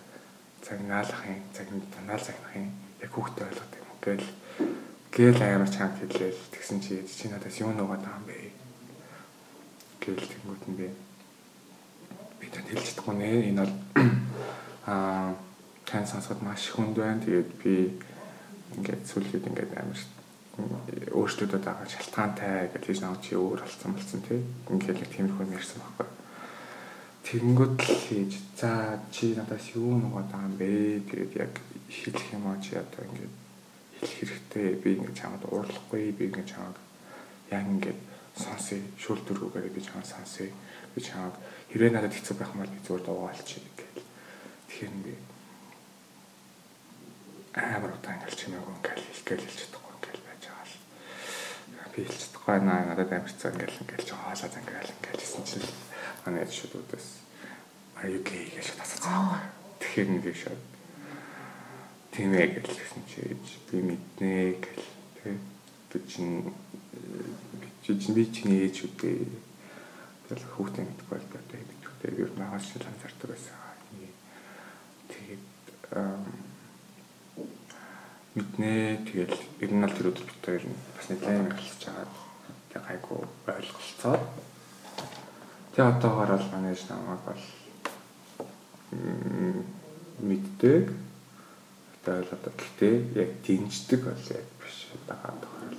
цагнаалах 0.64 1.22
юм, 1.26 1.40
цагнаа 1.54 1.86
танаал 1.94 2.22
цагнах 2.22 2.54
юм. 2.56 2.70
Яг 3.00 3.10
хүүхдээ 3.12 3.46
ойлгох 3.48 3.68
юм 3.76 3.90
гээл 4.00 4.28
гээл 5.12 5.42
амар 5.44 5.68
чамд 5.68 5.96
хэлээл 6.00 6.40
тэгсэн 6.52 6.78
чи 6.80 7.04
чи 7.04 7.28
надаас 7.28 7.60
юу 7.60 7.72
нугаад 7.76 8.00
байгаа 8.00 8.20
юм 8.20 8.26
бэ? 8.28 8.36
гээл 10.00 10.30
тэнгуут 10.32 10.64
нь 10.68 10.78
би 10.80 10.86
би 12.40 12.46
танд 12.48 12.68
хэлж 12.72 12.84
чадахгүй 12.88 13.16
нэ 13.20 13.28
энэ 13.52 13.60
бол 13.60 13.74
аа 14.92 15.36
тань 15.84 16.08
сонсоход 16.08 16.40
маш 16.42 16.72
хүнд 16.72 16.96
байна. 16.96 17.20
Тэгээд 17.20 17.50
би 17.60 17.74
ингээд 18.80 19.02
сүлжээд 19.04 19.48
ингээд 19.52 19.76
амар 19.76 20.00
өөртөө 21.12 21.60
байгаа 21.60 21.86
шалтгаантай 21.90 22.70
гэж 22.72 22.82
тийж 22.86 22.98
навч 23.02 23.20
чи 23.28 23.34
өөр 23.36 23.60
болсон 23.60 23.92
болсон 23.92 24.20
тий. 24.24 24.40
Ингээд 24.72 25.02
л 25.04 25.12
тиймэрхүү 25.12 25.44
юм 25.44 25.56
ярьсан 25.58 25.82
байхгүй. 25.82 26.09
Тэгэнгүүт 27.30 27.78
л 27.86 27.94
хийж 27.94 28.42
за 28.58 28.98
чи 29.14 29.38
надаас 29.38 29.70
юу 29.78 30.02
нугаад 30.02 30.34
байгаа 30.34 30.50
юм 30.50 30.54
бэ? 30.58 31.06
Тэгээд 31.06 31.32
яг 31.38 31.54
хэлэх 31.86 32.26
юм 32.34 32.50
аа 32.50 32.58
чи 32.58 32.74
одоо 32.74 33.06
ингээд 33.06 33.34
хэлэх 34.02 34.50
хэрэгтэй. 34.50 34.74
Би 34.82 34.98
ингээд 34.98 35.14
чамд 35.14 35.46
уурлахгүй. 35.46 36.10
Би 36.10 36.26
ингээд 36.26 36.50
чамд 36.50 36.74
яг 37.54 37.70
ингээд 37.70 38.00
сонсъё. 38.34 38.82
Шүл 38.98 39.22
дөрвөөр 39.22 39.70
би 39.70 39.78
чамд 39.78 40.10
сонсъё. 40.10 40.50
Би 40.90 40.98
чамд 40.98 41.38
хэрэг 41.70 41.94
надад 41.94 42.18
хэцүү 42.18 42.34
байх 42.34 42.50
юм 42.50 42.66
бол 42.66 42.74
би 42.74 42.82
зүгээр 42.82 43.06
дуугаалчих 43.06 43.62
гэл. 43.78 44.02
Тэгэхээр 44.66 44.94
би 45.06 45.14
амар 47.54 47.94
удаан 47.94 48.18
ингээд 48.18 48.38
чимээгүй 48.42 48.74
ингээд 48.74 49.00
хэлгээл 49.06 49.46
хэлж 49.46 49.58
чадахгүй 49.70 49.94
ингээд 50.02 50.18
байж 50.26 50.42
байгаа 50.50 50.66
л. 50.66 50.82
Би 51.94 52.00
хэлж 52.10 52.20
чадахгүй 52.26 52.58
наа 52.66 52.80
надад 52.90 53.10
амар 53.14 53.30
хэцүү 53.30 53.50
ингээд 53.54 53.78
ингээд 53.86 54.08
жоолоо 54.10 54.34
zanгаал 54.34 54.94
ингээд 54.98 55.22
хэлсэн 55.22 55.46
чинь 55.46 55.89
манай 56.24 56.46
шүдүүдээс 56.46 57.08
are 58.00 58.08
you 58.10 58.20
gay 58.24 58.48
гэж 58.52 58.76
асуусан. 58.80 59.40
Тэгэхээр 59.80 60.08
нэг 60.08 60.26
шууд 60.36 60.62
тийм 62.12 62.30
ээ 62.34 62.48
гэж 62.60 62.66
хэлсэн 62.70 63.02
чи 63.08 63.20
би 63.68 63.76
мэднэ 63.84 64.60
гэл 64.60 64.84
тий 65.20 65.34
би 65.90 65.98
чинь 66.08 66.52
би 67.84 67.92
чинь 68.00 68.14
би 68.16 68.24
чинь 68.28 68.56
ээж 68.56 68.76
үгүй 68.88 69.28
тэгэл 70.28 70.44
хүүхдээ 70.54 70.84
мэдгүй 70.86 71.08
бол 71.18 71.28
одоо 71.28 71.80
Тэгээд 72.00 72.16
ер 72.16 72.32
нь 72.32 72.40
агаас 72.40 72.64
шил 72.64 72.80
анзаардаг 72.88 73.28
байсан. 73.28 73.60
Тэгээд 75.12 75.44
мэднэ 78.32 79.04
тэгэл 79.04 79.36
ер 79.60 79.72
нь 79.76 79.84
л 79.84 79.92
тэр 79.92 80.08
өдөр 80.08 80.64
нь 80.64 80.80
бас 80.96 81.06
нэлээд 81.12 81.52
хэлж. 81.60 81.82
Тэг 82.72 82.80
гайгүй 82.88 83.20
ойлголцоо. 83.52 84.16
Тэг 85.74 85.86
одоогоор 85.86 86.30
бол 86.34 86.48
манай 86.52 86.74
намайг 86.88 87.22
бол 87.26 87.44
мэддэг. 90.18 90.90
Тэ 92.02 92.10
ойлголоо. 92.10 92.52
Гэтэ 92.58 92.88
яг 93.14 93.30
дэмждэг 93.46 94.00
бол 94.02 94.24
яг 94.34 94.46
биш 94.58 94.90
байгаа 95.06 95.34
тохиол. 95.38 95.78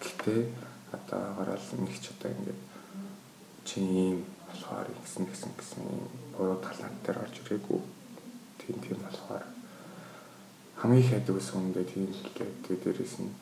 Гэтэ 0.00 0.34
одоогоор 0.96 1.50
л 1.60 1.70
нэг 1.76 1.92
ч 2.00 2.08
одоо 2.08 2.32
ингээд 2.32 2.60
чи 3.68 3.80
ийм 3.84 4.24
болохоор 4.48 4.88
ингэсэн 4.88 5.24
гэсэн 5.28 5.52
гэсэн 5.60 5.82
буруу 6.32 6.56
талант 6.64 6.96
дээр 7.04 7.20
орж 7.20 7.36
ирээгүй. 7.44 7.80
Тийм 8.64 8.76
тийм 8.80 8.98
болохоор 9.04 9.44
хамгийн 10.80 11.04
ус 11.36 11.48
хүндээ 11.52 11.84
тийм 11.84 12.08
л 12.08 12.22
тэгээд 12.32 12.80
дээрэс 12.84 13.20
нь 13.20 13.32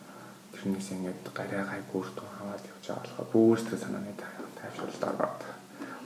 тэрнээс 0.50 0.88
ингээд 0.98 1.22
гараа 1.30 1.64
гай 1.70 1.82
бүртэн 1.94 2.26
хаваад 2.26 2.62
явж 2.62 2.84
байгаа 2.90 3.22
болохоор 3.22 3.30
бүртээ 3.30 3.78
санааны 3.78 4.14
тайвшруулалт 4.64 5.04
ороод 5.04 5.40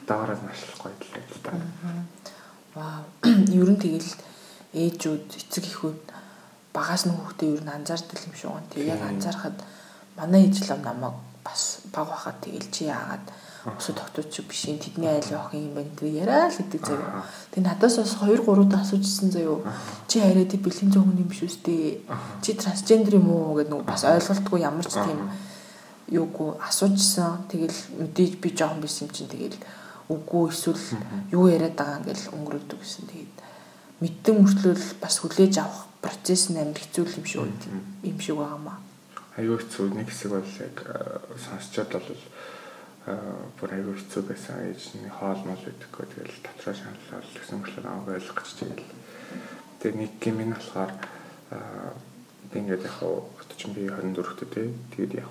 одоогоороо 0.02 0.38
маш 0.42 0.60
их 0.66 0.76
гоё 0.82 0.94
л 0.98 1.42
та. 1.42 1.52
Вау. 2.74 3.02
Ер 3.60 3.70
нь 3.70 3.78
тэгэл 3.78 4.10
ээжүүд 4.74 5.26
эцэг 5.38 5.64
эхүүд 5.64 6.00
багаас 6.74 7.06
нь 7.06 7.14
хүүхдээ 7.14 7.54
ер 7.54 7.62
нь 7.64 7.74
анзаардаг 7.74 8.18
юм 8.26 8.34
шиг 8.34 8.50
байна. 8.50 8.70
Тэг 8.72 8.82
яг 8.86 9.02
анзаархад 9.02 9.56
манай 10.16 10.50
ээжлэм 10.50 10.82
намайг 10.82 11.16
бас 11.46 11.86
баг 11.94 12.08
байхад 12.10 12.38
тэгэл 12.42 12.68
чи 12.74 12.90
яагаад 12.90 13.24
өсө 13.66 13.92
тогтооч 13.96 14.34
биш 14.48 14.68
юм 14.68 14.78
тэдний 14.78 15.08
айл 15.08 15.32
явах 15.32 15.54
юм 15.54 15.74
байна 15.74 15.90
гэдэг 15.96 16.14
яриа 16.22 16.48
л 16.48 16.58
гэдэг 16.58 16.82
заяа. 16.86 17.24
Тэг 17.52 17.62
надаас 17.64 17.96
бас 17.98 18.12
2 18.20 18.38
3 18.38 18.62
удаа 18.64 18.80
асуужсэн 18.84 19.30
заяа. 19.32 19.64
Чи 20.06 20.20
хараа 20.20 20.46
тий 20.46 20.60
бэлгийн 20.60 20.92
зөв 20.92 21.04
хүн 21.04 21.22
юм 21.24 21.28
биш 21.28 21.42
үстэй. 21.42 22.04
Чи 22.42 22.54
трансгендер 22.54 23.18
юм 23.18 23.28
уу 23.32 23.58
гэдэг 23.58 23.72
нэг 23.72 23.84
бас 23.88 24.04
ойлголтгүй 24.04 24.60
ямар 24.62 24.86
ч 24.86 24.94
тийм 24.94 25.20
юугүй 26.08 26.56
асуужсэн. 26.64 27.48
Тэгэл 27.52 27.78
мэдээж 28.00 28.32
би 28.40 28.48
жоохон 28.56 28.80
биш 28.80 29.04
юм 29.04 29.10
чинь 29.12 29.28
тэгэл 29.28 29.58
үгүй 30.08 30.48
эсвэл 30.48 30.84
юу 31.32 31.52
яриад 31.52 31.76
байгаа 31.76 32.00
ингээл 32.00 32.32
өнгөрөөдөг 32.32 32.78
гэсэн. 32.80 33.04
Тэгээд 33.12 33.36
мэддэг 34.00 34.34
мөртлөөл 34.40 34.86
бас 35.02 35.14
хүлээж 35.20 35.54
авах 35.60 35.84
процесс 36.00 36.48
нь 36.48 36.56
амар 36.56 36.80
хэцүү 36.80 37.04
юм 37.12 37.26
шиг 37.28 37.44
юм 38.02 38.18
шиг 38.20 38.36
байгаамаа. 38.40 38.78
Аюу 39.36 39.58
хэцүү 39.60 39.84
нэг 39.92 40.08
хэсэг 40.08 40.30
бол 40.32 40.52
яг 40.64 40.76
сонсчод 41.36 41.92
бол 41.92 42.22
бүр 43.60 43.70
аюу 43.76 43.94
хэцүү 43.98 44.22
байсан 44.24 44.56
ээжний 44.64 45.12
хоол 45.12 45.42
мол 45.44 45.60
идэхгүй 45.60 46.06
тэгэл 46.08 46.40
дотроо 46.40 46.74
шаналлал 46.74 47.28
гэсэн 47.36 47.84
аав 47.84 48.08
ойлгох 48.08 48.38
гэж 48.40 48.50
тэгэл. 48.64 48.86
Тэгээ 49.82 49.98
нэг 49.98 50.12
юм 50.24 50.38
нь 50.46 50.54
болохоор 50.56 50.92
би 52.48 52.56
ингээд 52.64 52.86
яг 52.86 52.96
отч 53.02 53.60
би 53.76 53.82
24 53.92 54.40
төдөө 54.40 54.66
тэгээд 54.96 55.12
яг 55.20 55.30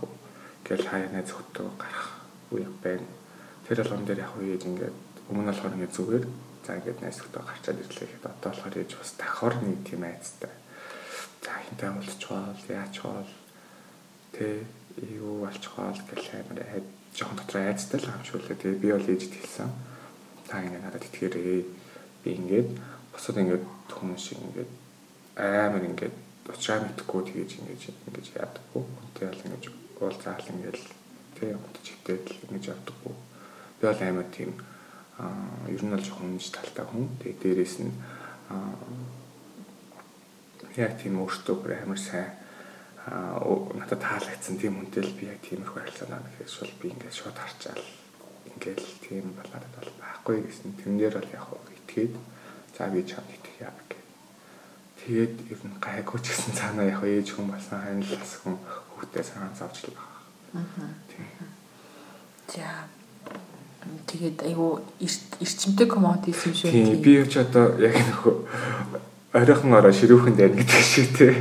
гэл 0.68 0.84
хаяа 0.84 1.10
найз 1.16 1.32
хөтөө 1.32 1.68
гарах 1.80 2.08
үе 2.52 2.68
байна. 2.84 3.08
Тэр 3.68 3.82
алган 3.82 4.04
дээр 4.06 4.24
яг 4.28 4.36
үеж 4.36 4.64
ингээд 4.68 4.96
өмнө 5.32 5.48
болохоор 5.48 5.76
ингээд 5.80 5.96
зүгээр 5.96 6.26
за 6.68 6.76
ингээд 6.76 7.00
найз 7.02 7.18
хөтөө 7.24 7.44
гарчаад 7.48 7.82
ирлээ 7.82 8.08
гэхэд 8.08 8.28
одоо 8.28 8.52
болохоор 8.52 8.76
ээж 8.76 8.92
бас 9.00 9.12
давхар 9.16 9.56
нэг 9.64 9.80
тийм 9.88 10.04
айцтай. 10.04 10.54
За 11.44 11.52
хинтээ 11.64 11.92
болчихвол 11.96 12.64
яач 12.68 12.96
хоол 13.00 13.32
тэ 14.36 14.68
юу 15.00 15.48
болчихвол 15.48 16.00
гэл 16.12 16.28
амар 16.36 16.60
жоохон 17.16 17.38
дотроо 17.40 17.64
айцтай 17.64 18.00
л 18.04 18.12
хамшууллаа. 18.12 18.60
Тэгээ 18.60 18.84
би 18.84 18.90
бол 18.92 19.08
ээжд 19.08 19.34
хэлсэн. 19.34 19.72
Та 20.52 20.60
ингэ 20.62 20.84
надад 20.84 21.08
итгээрэй. 21.08 21.64
Би 22.24 22.30
ингээд 22.36 22.70
босод 23.16 23.40
ингээд 23.40 23.64
хүмүүс 23.88 24.22
шиг 24.22 24.40
ингээд 24.44 24.72
амар 25.40 25.84
ингээд 25.88 26.16
уучраа 26.52 26.84
мэдхгүй 26.84 27.22
тэгэж 27.32 27.52
ингэж 27.64 27.82
ингэж 28.12 28.26
яадаггүй. 28.36 28.84
Үнтэй 28.84 29.28
бол 29.32 29.46
ингэж 29.48 29.87
уул 30.02 30.18
заал 30.22 30.48
ингээд 30.54 30.82
тэг 31.38 31.56
юмд 31.58 31.76
чигтэй 31.84 32.18
л 32.22 32.42
ингэж 32.50 32.74
явдаггүй. 32.74 33.16
Би 33.80 33.84
бол 33.88 34.02
амар 34.02 34.28
тийм 34.34 34.52
ер 35.68 35.82
нь 35.84 35.94
бол 35.94 36.06
жоохон 36.06 36.38
үнж 36.38 36.50
талтай 36.54 36.86
хүн. 36.86 37.10
Тэгээ 37.22 37.42
дээрэс 37.42 37.76
нь 37.82 37.94
яг 40.78 40.94
тийм 41.02 41.18
өөртөө 41.22 41.58
амар 41.82 41.98
сайн 41.98 42.30
надад 43.08 44.02
таалагдсан 44.04 44.60
тийм 44.60 44.84
үнтэй 44.84 45.04
л 45.04 45.16
би 45.16 45.32
яг 45.32 45.40
тиймэрхүү 45.40 45.80
харилцаанаа 45.80 46.22
гэхээс 46.28 46.56
бол 46.60 46.76
би 46.82 46.88
ингээд 46.92 47.16
шууд 47.16 47.38
харчаал 47.40 47.86
ингээд 48.52 48.82
тийм 49.00 49.32
болоод 49.32 49.66
бол 49.74 49.92
байхгүй 50.04 50.38
гэсэн 50.44 50.76
тэрэн 50.76 50.98
дээр 51.00 51.16
бол 51.16 51.32
яг 51.32 51.46
итгээд 51.78 52.14
за 52.76 52.92
би 52.92 53.00
чамд 53.08 53.32
итгэх 53.32 53.58
яа 53.64 53.74
гэх. 53.88 54.07
Тэгээд 55.08 55.36
ер 55.48 55.62
нь 55.64 55.80
гайгүй 55.80 56.20
ч 56.20 56.36
гэсэн 56.36 56.52
цаанаа 56.52 56.92
яг 56.92 57.00
ээж 57.00 57.32
хүн 57.32 57.48
болсон 57.48 57.80
ханилас 57.80 58.34
хүн 58.44 58.60
хүүхдээ 58.92 59.24
санаа 59.24 59.56
зовж 59.56 59.88
л 59.88 59.96
байгаа. 59.96 60.20
Аа. 60.60 60.92
За 62.52 62.68
тэгээд 64.04 64.44
айгу 64.44 64.84
эрчимтэй 65.00 65.88
коммодис 65.88 66.44
юм 66.44 66.54
шүү. 66.60 66.76
Тийм 66.76 67.00
би 67.00 67.24
ч 67.24 67.40
одоо 67.40 67.80
яг 67.80 67.96
нөхөө 67.96 68.36
оройхон 69.32 69.80
ороо 69.80 69.96
ширүүхэн 69.96 70.36
дээр 70.36 70.54
гэдэг 70.60 70.84
шиг 70.84 71.08
тий. 71.16 71.34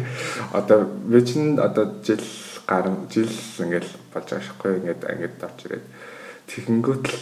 Одоо 0.55 0.87
би 0.87 1.27
чинь 1.27 1.59
одоо 1.59 1.91
жил 2.07 2.23
гарan 2.71 3.11
жил 3.11 3.31
ингээл 3.63 3.91
болж 4.15 4.27
байгаа 4.31 4.47
шихгүй 4.47 4.71
ингээд 4.79 5.03
ингээд 5.11 5.43
орж 5.43 5.59
ирээд 5.67 5.87
тэгэнгүүт 6.51 7.05
л 7.11 7.19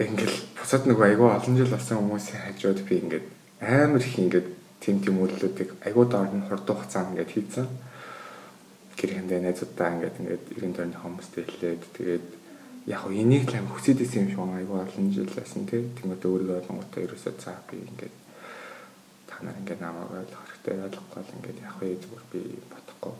ингээл 0.00 0.38
бусад 0.56 0.84
нэг 0.88 0.96
айгүй 0.96 1.28
олон 1.28 1.54
жил 1.56 1.72
болсон 1.72 2.04
хүмүүсийн 2.04 2.40
хажууд 2.44 2.80
би 2.84 2.94
ингээд 3.04 3.26
амар 3.64 4.04
их 4.04 4.16
ингээд 4.16 4.48
тим 4.80 4.96
үйлдэлүүдийг 5.02 5.70
айгүй 5.86 6.06
доор 6.06 6.30
нь 6.32 6.46
хурд 6.46 6.66
хугацаанд 6.66 7.12
ингээд 7.12 7.34
хийцэн. 7.34 7.66
Гэрхэндээ 8.98 9.40
найзуудаа 9.42 9.88
ингээд 9.94 10.16
ингээд 10.20 10.44
ерөн 10.56 10.74
тойрны 10.74 10.98
хүмүүстэй 11.02 11.44
хэлээд 11.46 11.82
тэгээд 11.98 12.26
яг 12.88 13.00
хөө 13.04 13.12
энийг 13.20 13.44
л 13.50 13.58
амар 13.58 13.74
хүсэж 13.76 13.98
исэн 14.00 14.22
юм 14.24 14.30
шиг 14.32 14.40
айгүй 14.40 14.78
олон 14.80 15.06
жил 15.12 15.30
байсан 15.34 15.62
тий. 15.68 15.82
Тэгмээд 15.98 16.24
өөрийгөө 16.24 16.58
олонготой 16.62 17.04
ерөөсөө 17.04 17.34
цаа 17.42 17.58
би 17.68 17.76
ингээд 17.84 18.16
та 19.28 19.34
нар 19.44 19.58
ингээд 19.60 19.80
намайг 19.84 20.08
ойлгох 20.08 20.46
хэрэгтэй 20.48 20.76
ойлгохгүй 20.86 21.20
л 21.20 21.34
ингээд 21.36 21.58
яг 21.68 21.76
вэ 21.76 21.88
зүгээр 22.00 22.24
би 22.32 22.40
бодохгүй 22.72 23.14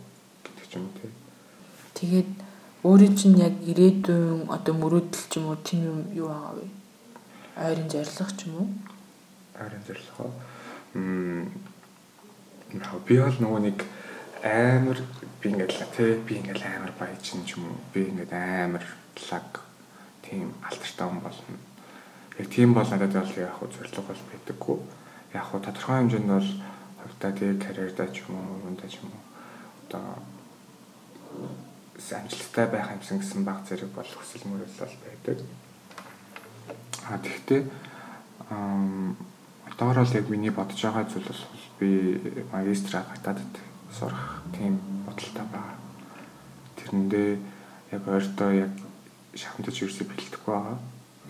гэдэг 0.44 0.66
ч 0.70 0.72
юм 0.78 0.84
уу 0.88 0.96
тий. 0.96 1.12
Тэгээд 1.98 2.32
өөрийн 2.88 3.14
чинь 3.18 3.38
яг 3.42 3.54
ирээдүйн 3.70 4.48
одоо 4.48 4.74
мөрөөдөл 4.78 5.26
ч 5.28 5.32
юм 5.36 5.46
уу 5.50 5.58
тийм 5.66 5.82
юм 5.84 6.00
юу 6.14 6.28
байгаа 6.32 6.54
вэ? 6.56 6.66
Ойрын 7.58 7.88
зорилго 7.92 8.30
ч 8.38 8.40
юм 8.46 8.54
уу? 8.56 8.68
Ойрын 9.58 9.84
зорилго. 9.84 10.32
Би 13.08 13.16
бол 13.20 13.36
нөгөө 13.40 13.60
нэг 13.64 13.78
амар 14.44 14.98
би 15.40 15.50
ингээд 15.50 15.72
л 15.72 15.84
тий 15.96 16.10
би 16.26 16.34
ингээд 16.40 16.62
амар 16.64 16.92
баяж 16.98 17.20
чинь 17.22 17.44
ч 17.44 17.56
юм 17.56 17.68
уу 17.68 17.78
би 17.92 18.08
ингээд 18.08 18.32
амар 18.32 18.84
лаг 19.30 19.62
тийм 20.22 20.54
алтартай 20.62 21.06
хүн 21.08 21.20
болно. 21.20 21.56
Яг 22.38 22.48
тийм 22.48 22.74
бол 22.74 22.88
надад 22.88 23.12
бол 23.12 23.36
яг 23.36 23.52
хөө 23.56 23.68
зорилго 23.72 24.02
бол 24.08 24.22
байдаггүй 24.32 24.78
яг 25.34 25.44
хуу 25.44 25.60
тодорхой 25.60 25.96
хэмжээнд 25.98 26.30
бол 26.32 26.50
хувьдаа 27.02 27.32
тэгээ 27.32 27.62
карьердаа 27.64 28.08
ч 28.12 28.24
юм 28.28 28.36
уу 28.36 28.60
юундаа 28.64 28.88
ч 28.88 29.00
юм 29.00 29.10
уу 29.12 29.22
одоо 29.88 30.04
амжилттай 31.98 32.66
байх 32.68 32.88
юмсан 32.94 33.18
гэсэн 33.18 33.44
баг 33.44 33.64
зэрэг 33.68 33.90
бол 33.92 34.06
хүсэл 34.06 34.48
мөрөл 34.48 34.76
бол 34.80 34.96
байдаг. 35.04 35.38
А 37.08 37.18
тэгвэл 37.18 37.68
одоогор 39.72 40.04
л 40.04 40.16
яг 40.16 40.28
миний 40.28 40.50
бодож 40.50 40.80
байгаа 40.82 41.04
зүйл 41.04 41.28
бол 41.28 41.42
би 41.80 41.88
магистра 42.52 43.04
гадаадд 43.14 43.54
сурах 43.92 44.42
тийм 44.52 44.80
бодолтой 45.06 45.46
байгаа. 45.52 45.76
Тэрэндээ 46.76 47.38
яг 47.92 48.02
ойртоо 48.08 48.50
яг 48.52 48.72
шахамтаж 49.34 49.76
ерөөсөй 49.82 50.06
бэлтгэхгүй 50.08 50.54
байгаа. 50.54 50.78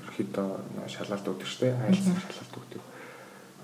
Ерөөхдөө 0.02 0.88
шалгалт 0.88 1.28
өгдөг 1.28 1.48
штеп 1.48 1.76
айлсан 1.86 2.16
шалгалт 2.18 2.58
өгдөг 2.58 2.82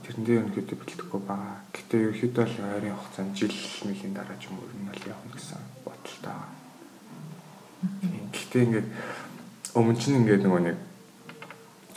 тэрэндээ 0.05 0.37
ерөнхийдөө 0.39 0.77
бэлтгэхгүй 0.79 1.21
байгаа. 1.25 1.57
Гэтэ 1.73 1.95
ерөнхийдөө 2.05 2.45
л 2.45 2.57
ойрын 2.77 2.97
хугацаанд 2.99 3.33
жил 3.33 3.57
нэлийн 3.89 4.13
дараа 4.13 4.37
ч 4.37 4.53
юм 4.53 4.61
уу 4.61 4.69
нь 4.69 4.93
л 4.93 5.09
явна 5.09 5.33
гэсэн 5.33 5.61
бодолтой 5.81 6.21
байгаа. 6.29 6.53
Гэтэ 8.37 8.57
ингээд 8.69 8.89
өмнө 9.75 9.97
чинь 9.97 10.19
ингээд 10.21 10.45
нөгөө 10.45 10.61
нэг 10.61 10.79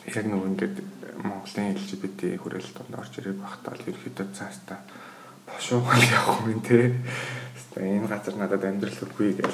яг 0.08 0.26
нөгөө 0.32 0.48
ингээд 0.56 0.76
Монголын 1.24 1.74
LGBT 1.74 2.38
хүрээлэл 2.38 2.78
донд 2.78 2.94
орж 3.02 3.14
ирээд 3.18 3.42
багтаа 3.42 3.74
л 3.74 3.88
ерөнхийдөө 3.90 4.28
цаастаа 4.38 4.80
бошуугаал 5.48 6.04
явах 6.04 6.42
юм 6.46 6.62
те. 6.62 6.94
Энэ 7.78 8.10
газар 8.10 8.36
надад 8.38 8.64
амьдрал 8.66 9.04
өггүй 9.06 9.38
гэж 9.38 9.54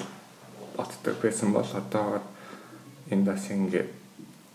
боддог 0.75 1.15
байсан 1.21 1.51
бол 1.51 1.67
одоо 1.67 2.23
энэ 3.11 3.27
бас 3.27 3.51
ингээд 3.51 3.91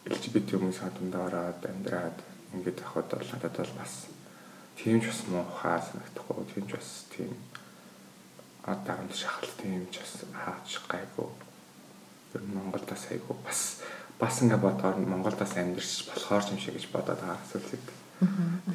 LGBT 0.08 0.56
хүмүүсийн 0.56 0.92
дундаа 0.96 1.28
ороод 1.28 1.60
амьдраад 1.68 2.18
ингээд 2.56 2.80
авахд 2.80 3.12
бол 3.12 3.30
надад 3.32 3.56
бол 3.56 3.74
бас 3.76 4.08
тийм 4.76 5.00
ч 5.00 5.12
бас 5.12 5.20
муухай 5.28 5.78
санагдахгүй 5.84 6.44
тийм 6.48 6.64
ч 6.64 6.72
бас 6.80 6.88
тийм 7.12 7.30
дарамт 8.64 9.14
шахалт 9.14 9.52
тийм 9.60 9.84
ч 9.92 10.00
бас 10.00 10.12
хаач 10.32 10.70
гайгүй 10.88 11.28
ер 12.34 12.42
нь 12.44 12.54
Монголд 12.56 12.88
бас 12.88 13.04
бас 14.18 14.34
бас 14.34 14.42
ингээ 14.42 14.58
бодоор 14.58 14.96
Монголдос 14.98 15.54
амьдарч 15.54 16.10
болохоор 16.10 16.44
юм 16.50 16.58
шиг 16.58 16.74
гэж 16.74 16.90
бодоод 16.90 17.22
байгаа 17.22 17.38
асуулт. 17.38 17.86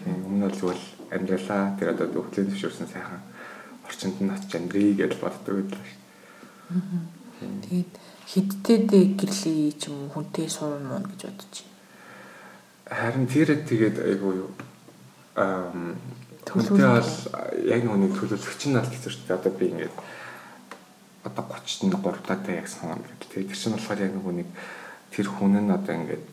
Тийм 0.03 0.23
өмнө 0.23 0.47
нь 0.47 0.55
зүгээр 0.55 0.81
амьдралаа 1.11 1.75
тэр 1.75 1.91
одоо 1.91 2.07
өвчлийн 2.23 2.47
төвшөрсөн 2.47 2.87
сайхан 2.87 3.19
орчинд 3.83 4.17
нь 4.23 4.31
очиж 4.31 4.51
амьдрий 4.55 4.95
гэж 4.95 5.19
боддог 5.19 5.67
байлаа 5.67 5.83
шүү. 5.83 5.99
Тэгээд 7.43 7.93
хиддээ 8.31 8.79
гэрлийн 9.19 9.75
ч 9.75 9.91
юм 9.91 10.07
уу 10.07 10.15
хүнтэй 10.15 10.47
суун 10.47 10.87
муу 10.87 11.03
гэж 11.03 11.27
бодож 11.27 11.55
байна. 11.59 11.71
Харин 12.87 13.27
тэр 13.27 13.49
тэгээд 13.67 13.97
айгуу 13.99 14.33
юу 14.47 14.51
аа 15.35 15.71
төлөвлөлт 16.47 16.79
бол 16.79 17.67
яг 17.67 17.83
нүг 17.83 18.15
төлөвлөгч 18.15 18.61
нь 18.71 18.79
аль 18.79 18.87
чинь 18.87 19.27
одоо 19.27 19.51
би 19.51 19.75
ингээд 19.75 19.95
одоо 21.27 21.43
33 21.51 21.91
даа 21.91 22.55
яг 22.55 22.67
санаа 22.71 22.95
гэдэг. 22.95 23.27
Тэгээд 23.27 23.49
тэр 23.51 23.59
чинь 23.59 23.75
болохоор 23.75 23.99
яг 23.99 24.13
нэг 24.15 24.47
тэр 25.13 25.27
хүн 25.29 25.61
нь 25.61 25.69
одоо 25.69 25.93
ингээд 25.93 26.25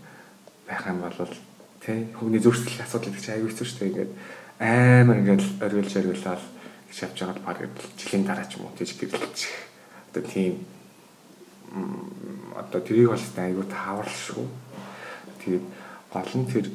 байх 0.64 0.82
юм 0.88 1.04
бол 1.04 1.36
тий 1.84 2.08
хүний 2.16 2.40
зөрчил 2.40 2.80
асуудал 2.80 3.12
гэдэг 3.12 3.20
чинь 3.20 3.36
аюу 3.36 3.48
хэцүү 3.52 3.66
шүү 3.68 3.78
дээ. 3.78 3.88
Ингээд 3.92 4.12
амар 4.60 5.16
ингээд 5.20 5.42
оргилж 5.60 5.92
оргилаад 6.00 6.42
гэж 6.88 6.96
явж 7.04 7.16
байгаа 7.20 7.36
бол 7.36 7.44
баг 7.44 7.58
жилийн 8.00 8.24
дараа 8.24 8.46
ч 8.48 8.56
юм 8.56 8.64
уу 8.64 8.76
тийж 8.80 8.96
гэрлэж 8.96 9.38
одоо 10.08 10.22
тийм 10.24 10.54
одоо 12.56 12.80
тэрийг 12.80 13.12
бол 13.12 13.26
аюу 13.36 13.64
таавар 13.68 14.08
шүү 14.08 14.44
тэгээд 15.44 15.64
гол 16.12 16.32
нь 16.40 16.48
тэр 16.48 16.66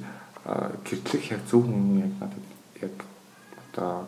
гэрлэх 0.85 1.25
яг 1.33 1.41
зөв 1.49 1.65
хүн 1.65 2.05
яг 2.05 2.13
надад 2.21 2.45
яг 2.85 2.95
одоо 3.73 4.07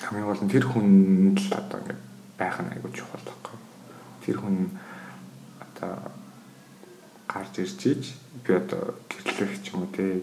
хамгийн 0.00 0.26
гол 0.26 0.42
нь 0.42 0.52
тэр 0.52 0.64
хүн 0.66 0.88
л 1.36 1.52
одоо 1.52 1.78
ингээд 1.84 2.02
байх 2.40 2.56
нь 2.58 2.72
аюу 2.74 2.90
чухал 2.90 3.22
байхгүй. 3.22 3.56
Тэр 4.24 4.36
хүн 4.40 4.56
одоо 5.60 6.21
гарч 7.32 7.54
ирж 7.64 7.80
иж 7.88 8.04
би 8.44 8.52
одоо 8.60 8.94
гэрлэх 9.08 9.52
ч 9.64 9.72
юм 9.72 9.88
уу 9.88 9.90
те 9.96 10.20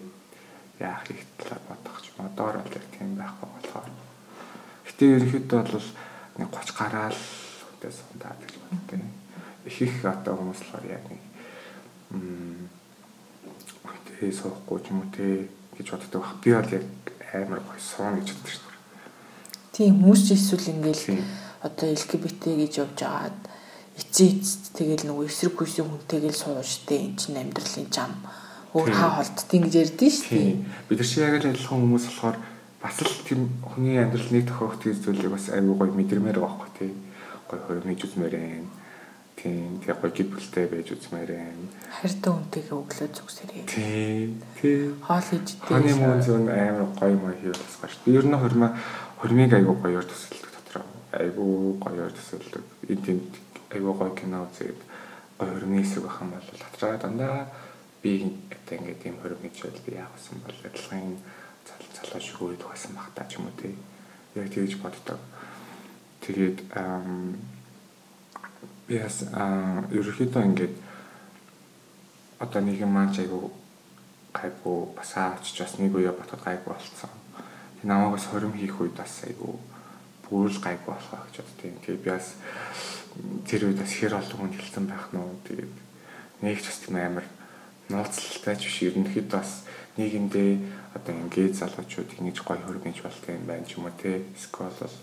яах 0.80 1.10
их 1.10 1.26
талаар 1.38 1.62
бодох 1.68 1.98
ч 2.06 2.14
юм 2.14 2.26
одоор 2.30 2.62
бол 2.62 2.78
яг 2.78 2.86
тийм 2.94 3.18
байхгүй 3.18 3.50
болохоор 3.50 3.90
гэтээ 4.86 5.16
ерөнхийдөө 5.18 5.62
бол 5.66 5.88
нэг 6.40 6.50
30 6.54 6.80
гараал 6.80 7.20
хүнтэй 7.20 7.92
сундаад 7.92 8.40
гэж 8.44 8.54
боддог. 8.60 9.02
Их 9.66 9.82
их 9.82 10.06
одоо 10.06 10.34
хүмүүс 10.38 10.60
болохоор 10.60 10.86
яг 10.88 11.04
нэг 11.10 11.24
хүнтэй 13.84 14.32
суухгүй 14.32 14.80
ч 14.84 14.86
юм 14.92 15.00
уу 15.02 15.12
те 15.16 15.48
гэж 15.78 15.88
боддог. 15.92 16.24
Би 16.44 16.52
бол 16.54 16.72
яг 16.78 16.86
амар 17.34 17.60
гоё 17.64 17.80
суун 17.80 18.20
гэж 18.20 18.28
боддог 18.36 18.52
шүү 18.54 18.64
дээ. 18.64 18.78
Тийм 19.74 19.92
хүмүүс 20.00 20.22
ч 20.28 20.28
эсвэл 20.36 20.72
ингээл 20.76 21.24
одоо 21.64 21.88
LGBT 21.92 22.44
гэж 22.60 22.74
явж 22.84 23.00
агаад 23.04 23.40
эцээ 24.00 24.28
эцэд 24.40 24.64
тэгэл 24.80 25.06
нөгөө 25.12 25.26
эсрэг 25.28 25.54
хүйсийн 25.60 25.88
хүнтэйгээл 25.92 26.40
сууштэй 26.40 27.00
эн 27.04 27.14
чинь 27.20 27.38
амьдралын 27.38 27.92
зам 27.92 28.12
өөр 28.74 28.92
хаа 28.94 29.20
холдтыг 29.20 29.66
гэж 29.66 29.74
ярьдэн 29.82 30.12
шүү 30.14 30.30
дээ. 30.30 30.56
Бид 30.88 30.98
нар 31.02 31.10
чи 31.10 31.18
яг 31.20 31.36
л 31.42 31.50
адилхан 31.50 31.80
хүмүүс 31.84 32.06
болохоор 32.08 32.38
бас 32.82 32.98
л 33.02 33.26
тийм 33.26 33.42
хүний 33.66 33.98
амьдралны 33.98 34.46
тохиох 34.46 34.78
тийм 34.78 34.94
зүйлийг 34.94 35.34
бас 35.34 35.50
аюу 35.50 35.74
гой 35.74 35.90
мэдэрмээр 35.90 36.38
байгаа 36.38 36.70
байхгүй 36.70 36.72
тий. 36.78 36.92
Гой 37.50 37.60
хөрмиж 37.66 38.00
үзмээр 38.06 38.36
байна. 38.38 38.70
Тийм 39.36 39.82
тий 39.82 39.94
гой 39.98 40.12
гид 40.14 40.30
бүлтэй 40.30 40.66
байж 40.70 40.88
үзмээр 40.94 41.30
байна. 41.34 41.66
Хайртай 41.98 42.32
хүнтэйгээ 42.32 42.78
өглөө 42.78 43.10
зүгсэрээ. 43.10 43.64
Тий. 43.66 44.38
Тий. 44.62 44.94
Хоол 45.02 45.26
хийж 45.26 45.48
дээ. 45.58 45.66
Ханы 45.66 45.94
мөн 45.98 46.22
зөв 46.22 46.38
амар 46.46 46.88
гой 46.94 47.14
маа 47.18 47.34
хийвээс 47.42 47.76
гаш. 47.82 47.98
Би 48.06 48.16
ер 48.16 48.26
нь 48.30 48.38
хөрмө 48.38 48.70
хөрмийг 49.18 49.52
аюу 49.58 49.76
гоёор 49.82 50.06
төсөлдөг 50.06 50.52
дотроо. 50.56 50.86
Аюу 51.18 51.76
гоёор 51.82 52.14
төсөлдөг. 52.14 52.64
Энд 52.86 53.34
айгүй 53.74 53.94
гоё 53.94 54.14
кино 54.16 54.48
үзээд 54.48 54.80
гоё 55.38 55.52
хөрмийн 55.54 55.84
хэсэг 55.84 56.04
байх 56.04 56.22
юм 56.22 56.32
бол 56.34 56.50
хатраа 56.66 56.98
дандаа 56.98 57.48
би 58.02 58.12
одоо 58.50 58.76
ингээд 58.78 59.06
юм 59.06 59.18
хөрөм 59.22 59.42
гэж 59.44 59.58
би 59.86 59.92
яах 59.96 60.14
вэ 60.16 60.40
бол 60.46 60.60
адилхан 60.66 61.18
залуу 61.96 62.22
шиг 62.22 62.42
үед 62.42 62.64
байсан 62.64 62.96
баг 62.96 63.12
та 63.16 63.26
ч 63.28 63.38
юм 63.38 63.46
уу 63.46 63.56
тий. 63.60 63.76
Яг 64.36 64.50
тэгж 64.50 64.80
боддог. 64.80 65.20
Тэгээд 66.22 66.60
би 68.88 68.96
бас 68.98 69.18
ерөөхдөө 69.92 70.44
ингээд 70.50 70.76
одоо 72.40 72.62
нэг 72.62 72.80
юм 72.80 72.96
маань 72.96 73.12
айгүй 73.12 73.52
гайгүй 74.34 74.80
бас 74.96 75.12
аавч 75.18 75.60
бас 75.60 75.78
нэг 75.80 75.96
үе 75.96 76.12
ботод 76.12 76.40
гайгүй 76.40 76.72
болцсон. 76.74 77.12
Намаагаас 77.84 78.26
хорим 78.32 78.54
хийх 78.54 78.80
үед 78.80 78.96
бас 78.96 79.24
айгүй 79.28 79.60
бүр 80.30 80.50
л 80.54 80.62
гайгүй 80.62 80.94
болохоо 80.94 81.20
гэж 81.26 81.36
боддیں۔ 81.42 81.82
Тэгээд 81.84 82.04
би 82.06 82.10
бас 82.14 82.28
тэр 83.50 83.62
үед 83.68 83.80
бас 83.82 83.94
хэр 83.98 84.14
олон 84.16 84.38
хүн 84.38 84.54
хэлсэн 84.54 84.86
байх 84.86 85.06
нь 85.12 85.20
уу 85.20 85.36
тэгээд 85.44 85.74
нэг 86.46 86.58
ч 86.62 86.66
бас 86.70 86.80
тийм 86.86 86.96
амар 86.96 87.26
нууцлалтай 87.90 88.56
ч 88.56 88.64
биш 88.70 88.78
ерөнхийдөө 88.88 89.40
бас 89.42 89.66
нийгэмдээ 89.98 90.52
одоо 90.96 91.14
ингээд 91.14 91.60
залуучууд 91.60 92.10
ингэж 92.22 92.38
гоё 92.46 92.62
хөргөж 92.64 92.98
болтой 93.02 93.34
юм 93.36 93.46
байна 93.50 93.66
ч 93.66 93.76
юм 93.76 93.90
уу 93.90 93.96
те 93.98 94.24
скол 94.38 94.72
бол 94.80 94.96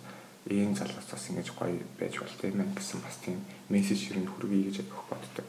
ийм 0.47 0.73
залуус 0.79 1.09
бас 1.11 1.25
ингэж 1.29 1.49
гоё 1.59 1.83
байж 1.99 2.15
болтой 2.23 2.51
юм 2.51 2.59
байна 2.63 2.75
гэсэн 2.79 3.01
бас 3.03 3.17
тийм 3.21 3.43
мессеж 3.69 4.01
ер 4.15 4.19
нь 4.23 4.31
хүргэе 4.31 4.71
гэж 4.71 4.77
өгөх 4.87 5.05
боддог. 5.11 5.47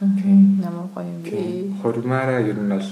Тийм 0.00 0.58
намайг 0.64 0.90
гоё 0.96 1.06
юм 1.06 1.22
би. 1.22 1.76
Хурмаараа 1.84 2.40
ер 2.40 2.56
нь 2.56 2.72
бол 2.72 2.88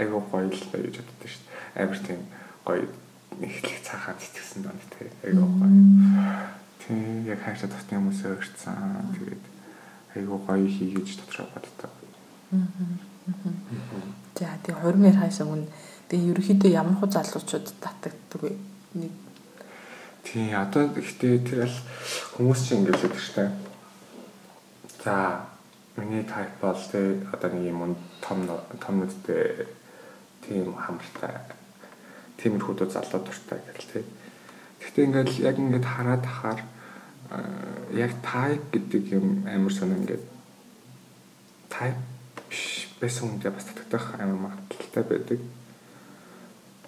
айгуу 0.00 0.22
гоё 0.32 0.48
л 0.48 0.66
байж 0.72 0.96
боддог 0.98 1.28
шүү 1.28 1.44
дээ. 1.44 1.84
Амар 1.84 1.98
тийм 2.00 2.20
гоё 2.64 2.88
нэхлэх 3.42 3.82
цаахан 3.82 4.16
цэцгсэн 4.22 4.62
доо 4.62 4.72
те 4.94 5.10
айгуу 5.26 5.50
гоё. 5.58 5.74
Тийм 6.78 7.26
яг 7.26 7.42
хаашаа 7.42 7.68
тосны 7.68 7.98
хүмүүс 7.98 8.22
өөрчлөсөн. 8.22 9.10
Тэгээд 9.18 9.44
айгуу 10.14 10.38
гоё 10.46 10.66
хийгээж 10.66 11.18
дотроо 11.18 11.46
боддог. 11.50 11.90
За 14.38 14.54
тий 14.62 14.74
хормоор 14.74 15.16
хаашаа 15.18 15.46
хүн 15.50 15.66
тэгээ 16.06 16.30
ерөөхдөө 16.30 16.70
ямар 16.70 16.96
хуу 16.98 17.10
залуучууд 17.10 17.66
татагддаг 17.82 18.40
вэ? 18.42 18.54
Нэг 18.94 19.12
тий 20.22 20.54
одоо 20.54 20.86
ихтэй 20.94 21.42
тэр 21.42 21.66
аль 21.66 21.78
хүмүүс 22.38 22.60
чинь 22.62 22.86
ингэж 22.86 22.98
байдаг 23.02 23.22
штэ. 23.22 23.50
За 25.02 25.46
миний 25.98 26.22
тайп 26.22 26.50
бол 26.62 26.78
тий 26.78 27.26
одоо 27.34 27.50
нэг 27.50 27.66
юм 27.66 27.96
том 28.22 28.46
том 28.78 28.94
нүдтэй 29.02 29.66
тийм 30.46 30.74
хамартай 30.74 31.61
тиймэрхүү 32.38 32.88
залуу 32.88 33.20
дуртай 33.24 33.58
гэл 33.66 33.90
тий. 33.92 34.04
Гэхдээ 34.80 35.04
ингээл 35.04 35.44
яг 35.48 35.56
ингээд 35.58 35.86
хараад 35.86 36.24
ахаар 36.24 36.60
яг 37.92 38.12
type 38.22 38.64
гэдэг 38.72 39.04
юм 39.12 39.44
амар 39.48 39.72
сонь 39.72 39.96
ингээд 39.96 40.24
биш 42.52 42.88
байсан 43.00 43.28
хүндээ 43.28 43.50
бас 43.50 43.64
татагдах 43.64 44.06
амар 44.20 44.38
магадaltaй 44.44 45.04
байдаг. 45.08 45.40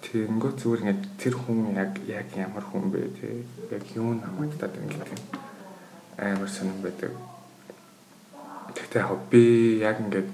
Тэнгөө 0.05 0.51
зүгээр 0.61 0.81
ингээд 0.81 1.03
тэр 1.17 1.35
хүн 1.41 1.73
яг 1.73 1.91
яг 2.05 2.29
ямар 2.37 2.61
хүн 2.61 2.93
бэ 2.93 3.09
те 3.17 3.27
яг 3.73 3.83
юу 3.97 4.13
намагдаад 4.13 4.77
ингээд 4.77 5.11
амар 6.21 6.49
сонирн 6.49 6.85
байдаг. 6.85 7.11
Тэгтээ 8.77 9.01
яг 9.01 9.21
би 9.33 9.43
яг 9.81 9.97
ингээд 10.05 10.29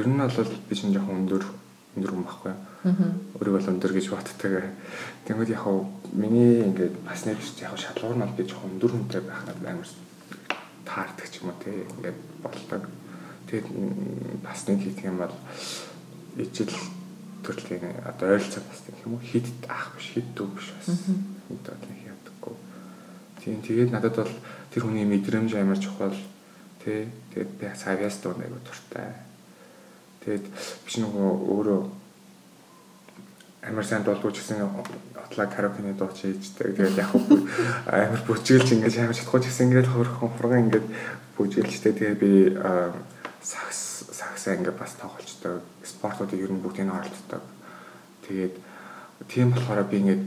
ер 0.00 0.06
нь 0.08 0.16
бол 0.16 0.52
би 0.68 0.74
чинь 0.74 0.96
жоохон 0.96 1.20
өндөр 1.20 1.44
өндөр 1.96 2.12
хүн 2.16 2.24
байхгүй. 2.24 2.54
Өөрийгөө 2.86 3.62
л 3.66 3.70
өндөр 3.74 3.92
гэж 3.98 4.06
боддог. 4.14 4.70
Тэгмэд 5.26 5.50
яг 5.50 5.66
миний 6.14 6.62
ингээд 6.62 6.94
бас 7.02 7.26
нэг 7.26 7.42
яг 7.58 7.74
шалгуур 7.74 8.14
нь 8.14 8.36
би 8.38 8.46
жоохон 8.46 8.78
өндөр 8.78 8.92
хүнтэй 8.94 9.22
байх 9.26 9.42
надад 9.42 9.66
амар 9.66 9.90
таардаг 10.86 11.26
ч 11.26 11.42
юм 11.42 11.50
уу 11.50 11.58
те 11.58 11.82
ингээд 11.82 12.18
болдог. 12.46 12.86
Тэгээд 13.50 13.66
бас 14.46 14.70
нэг 14.70 14.78
хийх 14.86 15.02
юм 15.02 15.18
бол 15.18 15.34
ижил 16.38 16.70
төрлийн 17.42 18.06
одоо 18.06 18.38
ойролцоо 18.38 18.62
бас 18.62 18.78
гэх 18.86 19.02
юм 19.02 19.18
уу 19.18 19.22
хит 19.26 19.50
ах 19.66 19.90
биш 19.98 20.14
хит 20.14 20.30
дүү 20.38 20.46
биш 20.54 20.70
бас 20.78 20.94
хит 20.94 21.66
бол 21.66 21.82
нэг 21.90 21.98
ядаггүй. 22.06 22.54
Тийм 23.42 23.62
тэгээд 23.66 23.90
надад 23.90 24.14
бол 24.14 24.34
тэр 24.70 24.82
хүний 24.86 25.06
мэдрэмж 25.10 25.58
амар 25.58 25.82
чухал 25.82 26.14
тий 26.86 27.10
тэгээд 27.34 27.50
би 27.58 27.66
савьяас 27.74 28.22
дуу 28.22 28.38
нэг 28.38 28.54
дуртай. 28.62 29.10
Тэгээд 30.22 30.46
биш 30.86 30.94
нөгөө 31.02 31.30
өөрөө 31.50 32.05
амар 33.66 33.84
сайн 33.84 34.02
дуулууч 34.06 34.38
гэсэн 34.38 34.62
отлаа 34.62 35.46
карапины 35.50 35.94
дуу 35.94 36.10
чийжтэй. 36.14 36.72
Тэгээд 36.72 37.02
яг 37.02 37.10
амар 37.90 38.22
бүжиглж 38.26 38.72
ингэж 38.72 38.94
амар 39.02 39.18
чадахгүй 39.18 39.42
гэсэн 39.42 39.66
ингээд 39.66 39.90
хөрхөн 39.90 40.30
хурган 40.38 40.62
ингээд 40.70 40.86
бүжиглжтэй. 41.34 41.92
Тэгээд 41.92 42.20
би 42.22 42.54
сакс 43.42 44.06
саксаа 44.14 44.54
ингээд 44.54 44.78
бас 44.78 44.94
тоглолцдог. 44.94 45.66
Спортуудыг 45.82 46.40
ер 46.40 46.52
нь 46.54 46.62
бүгдийг 46.62 46.94
оролцдог. 46.94 47.42
Тэгээд 48.30 48.54
тийм 49.26 49.50
болохоор 49.50 49.82
би 49.90 49.96
ингээд 49.98 50.22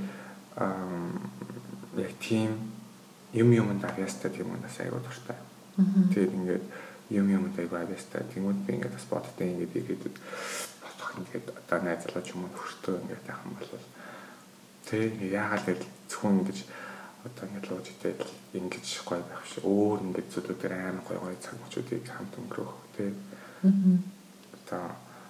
яг 1.96 2.14
тийм 2.20 2.76
юм 3.34 3.50
юмд 3.56 3.84
авьяастай 3.86 4.32
тийм 4.32 4.52
үнээс 4.52 4.84
аягүй 4.84 5.00
дуртай. 5.00 5.38
Тэгээд 6.12 6.36
ингээд 6.36 6.66
юм 7.10 7.30
юмд 7.30 7.56
аягүй 7.58 7.80
авьяастай. 7.80 8.26
Тэгмүүд 8.34 8.60
би 8.66 8.74
ингээд 8.78 8.96
бодтой 9.10 9.48
ингээд 9.48 9.74
игээд 9.80 10.04
ингээд 11.20 11.48
одоо 11.60 11.80
найз 11.84 12.02
залуу 12.04 12.24
ч 12.24 12.30
юм 12.36 12.44
уу 12.46 12.54
хөртөө 12.60 12.96
ингээд 13.04 13.30
яах 13.32 13.42
юм 13.48 13.54
бол 13.58 13.72
тэг 14.90 15.14
яагаад 15.22 15.68
л 15.80 15.88
зөвхөн 16.10 16.40
ингэж 16.44 16.60
одоо 17.28 17.44
ингээд 17.48 17.70
логиктэй 17.72 18.14
ингэж 18.60 18.88
гоё 19.08 19.24
байх 19.28 19.44
шиг 19.48 19.64
өөр 19.64 20.00
ингээд 20.06 20.32
зүйлүүдээр 20.34 20.74
амар 20.76 21.06
гоё 21.08 21.20
гоё 21.24 21.38
цаг 21.44 21.56
мөчүүдийг 21.60 22.04
хамт 22.08 22.34
өнгөрөх 22.40 22.74
тэг 22.96 23.14
Одоо 23.60 24.84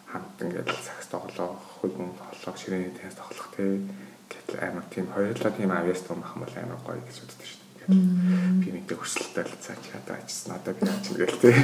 хамт 0.05 0.37
ингээд 0.41 0.69
цагс 0.85 1.07
тоглох, 1.09 1.57
хөлбөм 1.81 2.13
тоглох, 2.13 2.57
ширээний 2.61 2.93
теннис 2.93 3.17
тоглох 3.17 3.49
тий. 3.57 3.89
Гэтэл 4.29 4.61
амар 4.61 4.85
тийм 4.93 5.09
хоёулаа 5.09 5.51
тийм 5.53 5.71
авьяас 5.73 6.01
том 6.05 6.21
ах 6.21 6.37
юм 6.37 6.45
бол 6.45 6.55
амар 6.61 6.81
гоё 6.85 7.01
гэж 7.01 7.17
боддог 7.25 7.47
шүү. 7.49 7.58
Би 7.89 8.69
мэдээ 8.69 8.97
өрсөлтөй 9.01 9.43
л 9.49 9.55
цаач 9.65 9.83
одоо 9.97 10.15
ачсан. 10.15 10.53
Одоо 10.61 10.73
би 10.77 10.85
гэл 11.17 11.37
тий. 11.41 11.57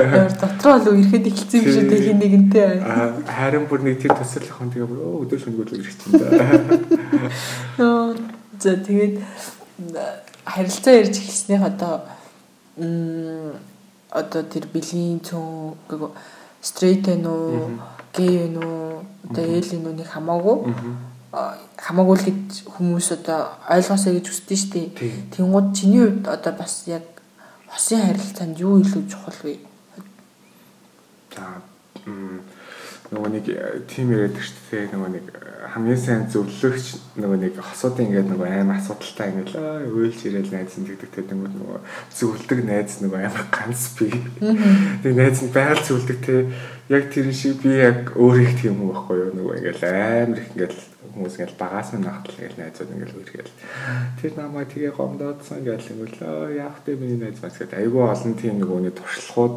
Яар 0.00 0.32
дотроо 0.32 0.80
л 0.80 0.88
ирэхэд 0.96 1.28
ихэлсэн 1.28 1.60
юм 1.64 1.72
шиг 1.72 1.86
дээ 1.92 2.04
хин 2.06 2.18
нэгэнтэй. 2.20 2.80
Харин 3.28 3.68
бүр 3.68 3.84
нэг 3.84 4.00
тийм 4.00 4.16
төсөл 4.16 4.48
хон 4.48 4.72
тэгээ 4.72 4.88
бүр 4.88 5.28
өдөө 5.28 5.38
шүнгүүл 5.44 5.76
ирэх 5.76 5.96
чинь 6.00 6.16
да. 6.16 6.32
Нөө 7.78 8.16
за 8.56 8.72
тэгээд 8.80 9.20
харилцаа 10.48 10.94
ярьж 10.96 11.20
эхэлснийх 11.20 11.62
одоо 11.62 12.08
одоо 14.10 14.42
тэр 14.48 14.64
бэлгийн 14.72 15.20
цөөн 15.20 15.76
гэгөө 15.92 16.10
стрейт 16.64 17.04
вэ 17.04 17.16
нүү 17.20 17.42
гей 18.16 18.32
вэ 18.40 18.48
нүү 18.56 18.74
одоо 19.28 19.44
ээл 19.44 19.70
вэ 19.72 19.78
нүү 19.84 19.94
нэг 20.00 20.08
хамаагүй 20.08 20.56
хамаагүй 21.86 22.16
л 22.18 22.26
гэж 22.26 22.66
хүмүүс 22.74 23.08
одоо 23.14 23.40
ойлгосоо 23.70 24.12
гэж 24.18 24.26
хүсдэг 24.26 24.58
шүү 24.58 24.70
дээ. 24.74 24.86
Тэнгууд 25.38 25.68
чиний 25.70 26.02
хувьд 26.02 26.26
одоо 26.26 26.52
бас 26.58 26.82
яг 26.90 27.06
хосын 27.70 28.02
харилцаанд 28.02 28.58
юу 28.58 28.82
илүү 28.82 29.06
чухал 29.06 29.38
вэ? 29.46 29.62
За 31.30 31.62
нөгөө 32.06 33.30
нэг 33.30 33.46
тим 33.86 34.10
яриад 34.10 34.34
шүү 34.34 34.62
дээ 34.70 34.90
нөгөө 34.90 35.10
нэг 35.14 35.26
хамгийн 35.70 36.00
сайн 36.00 36.24
зөвлөгч 36.26 36.86
нөгөө 37.22 37.38
нэг 37.38 37.54
хосуудын 37.62 38.10
ингээд 38.10 38.30
нөгөө 38.34 38.48
аим 38.50 38.70
асуудалтай 38.74 39.30
ингээд 39.30 39.50
өөлж 39.94 40.18
ирээл 40.26 40.50
найз 40.50 40.74
нь 40.74 40.88
гэдэг 40.90 41.10
тэгээд 41.14 41.30
нөгөө 41.38 41.78
зөвлөдөг 42.18 42.60
найз 42.66 42.98
нөгөө 43.06 43.20
аим 43.22 43.36
ганц 43.54 43.82
би. 43.94 44.10
Тэгээд 45.06 45.18
найз 45.22 45.38
нь 45.38 45.54
байгаль 45.54 45.86
зөвлөдөг 45.86 46.18
те 46.26 46.34
яг 46.90 47.04
тэр 47.14 47.30
шиг 47.30 47.62
би 47.62 47.78
яг 47.78 48.10
өөр 48.18 48.42
их 48.42 48.58
тийм 48.58 48.74
юм 48.74 48.90
байхгүй 48.90 49.16
юу 49.22 49.32
нөгөө 49.38 49.54
ингээд 49.54 49.82
амар 49.86 50.38
их 50.42 50.50
ингээд 50.50 50.74
хүмүүс 51.16 51.36
ингээд 51.40 51.56
багаас 51.56 51.90
нь 51.96 52.04
нахтал 52.04 52.36
ингээд 52.36 52.60
найзууд 52.60 52.92
ингээд 52.92 53.16
үргээл 53.16 53.52
тэр 54.20 54.32
намайг 54.36 54.68
тгээ 54.68 54.92
гомдоодсон 54.92 55.64
ингээд 55.64 55.88
ингээл 55.96 56.20
яах 56.60 56.84
вэ? 56.84 57.00
Миний 57.00 57.16
найз 57.16 57.40
маань 57.40 57.56
гэдэг 57.56 57.80
айгүй 57.80 58.02
олон 58.04 58.34
тийм 58.36 58.60
нэг 58.60 58.94
туршлагууд 59.00 59.56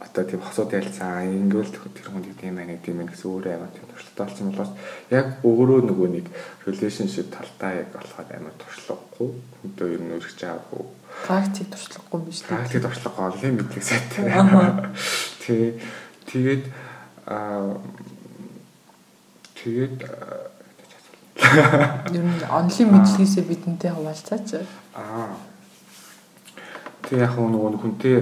одоо 0.00 0.24
тийм 0.24 0.40
хосууд 0.40 0.72
ялцаа 0.72 1.26
ингээл 1.26 1.74
тэр 1.74 2.08
хүнд 2.10 2.30
тийм 2.38 2.54
байна 2.54 2.78
гэдэг 2.78 2.94
юм 2.94 3.02
гэсэн 3.06 3.30
өөрөө 3.34 3.52
амар 3.54 3.72
тийм 3.74 3.86
туршлагатай 3.90 4.26
болсон 4.26 4.46
болохоос 4.54 4.72
яг 5.10 5.26
өөрөө 5.42 5.80
нөгөө 5.90 6.08
нэг 6.14 6.26
relationship 6.66 7.26
талдаа 7.34 7.72
яг 7.82 7.88
болохоор 7.90 8.28
амар 8.30 8.54
туршлагагүй 8.62 9.30
өдөө 9.66 9.88
ер 9.94 10.02
нь 10.06 10.14
өргөж 10.14 10.38
байгаагүй 10.38 10.84
практик 11.26 11.66
туршлагагүй 11.74 12.18
юм 12.18 12.24
биш 12.30 12.40
практик 12.46 12.82
туршлага 12.86 13.26
онлайн 13.26 13.54
мэдлэг 13.58 13.82
сайтай 13.82 14.26
тий 15.42 15.66
тэгээд 16.30 16.64
аа 17.26 17.74
тэгээд 19.58 19.96
ер 22.18 22.24
нь 22.24 22.44
онлайн 22.50 22.88
мэдлэгээсээ 22.92 23.44
бидэнтэй 23.46 23.90
хуваалцаач 23.94 24.48
аа 24.94 25.36
тэг 27.08 27.24
яг 27.24 27.34
нөгөө 27.40 27.80
хүнтэй 27.80 28.16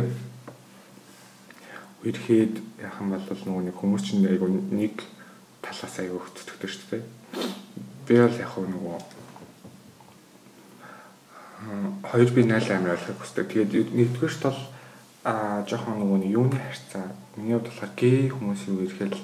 ирэхэд 2.06 2.54
яхан 2.78 3.10
бол 3.10 3.26
нөгөө 3.26 3.62
нэг 3.66 3.74
хүмүүс 3.74 4.02
чинь 4.06 4.28
айгу 4.30 4.46
нэг 4.46 5.02
талаас 5.58 5.98
айгу 5.98 6.22
хөтөлтөг 6.22 6.70
шүү 6.70 6.86
дээ. 6.94 7.02
Би 8.06 8.14
бол 8.22 8.38
яг 8.38 8.54
нөгөө 8.54 8.98
хоёр 12.06 12.30
би 12.30 12.46
найл 12.46 12.70
амир 12.70 12.94
ойлгох 12.94 13.18
хүсдэг. 13.18 13.50
Тэгээд 13.50 13.90
нэгдүгээрт 13.90 14.42
бол 14.46 14.60
а 15.26 15.66
жоохон 15.66 15.98
нөгөө 15.98 16.18
нэг 16.22 16.30
юуны 16.30 16.54
харьцаа. 16.54 17.10
Миний 17.34 17.58
хувьд 17.58 17.66
болохоор 17.66 17.92
гей 17.98 18.30
хүмүүсийн 18.30 18.78
үерхэл 18.78 19.18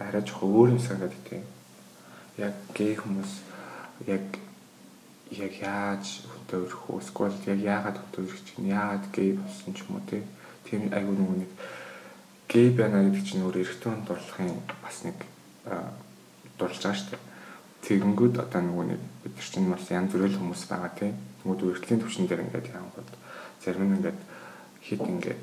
арай 0.00 0.22
жоохон 0.24 0.48
өөр 0.48 0.68
юм 0.72 0.80
санагдаад 0.80 1.12
идэв. 1.12 1.44
Яг 2.34 2.54
гей 2.74 2.96
хүмүүс 2.98 3.32
яг 4.10 4.26
яг 5.30 5.52
яаж 5.62 6.26
хөтөө 6.26 6.66
өрөх 6.66 6.82
үү? 6.90 6.98
Эсвэл 6.98 7.38
яг 7.46 7.60
яагаад 7.62 7.98
хөтөө 8.02 8.22
өрөх 8.26 8.42
чинь 8.42 8.70
яагаад 8.74 9.04
гей 9.14 9.38
болсон 9.38 9.70
ч 9.70 9.86
юм 9.86 9.98
уу 9.98 10.02
тийм 10.10 10.82
айгу 10.90 11.14
нөгөө 11.14 11.36
нэг 11.46 11.50
гей 12.50 12.68
байна 12.74 13.06
гэдэг 13.06 13.22
чинь 13.22 13.44
өөр 13.46 13.62
эрэгтэй 13.62 13.86
хүн 13.86 14.02
дурлахын 14.02 14.50
бас 14.82 14.96
нэг 15.06 15.18
дурлж 16.58 16.82
байгаа 16.82 16.98
шүү 16.98 17.10
дээ. 17.14 17.22
Тэгэнгүүт 17.86 18.36
одоо 18.42 18.62
нөгөө 18.66 18.86
нэг 18.90 19.00
бид 19.22 19.34
нар 19.38 19.48
чинь 19.54 19.70
бас 19.70 19.86
янз 19.94 20.10
бүрэл 20.10 20.38
хүмүүс 20.38 20.62
байгаа 20.66 20.92
тийм. 20.98 21.14
Тэгмүүд 21.38 21.62
үргэлжлэлийн 21.62 22.02
төвшин 22.02 22.26
дээр 22.26 22.44
ингээд 22.50 22.72
яангууд 22.74 23.10
зарим 23.62 23.86
нь 23.86 23.96
ингээд 24.02 24.18
хит 24.82 25.02
ингээд 25.06 25.42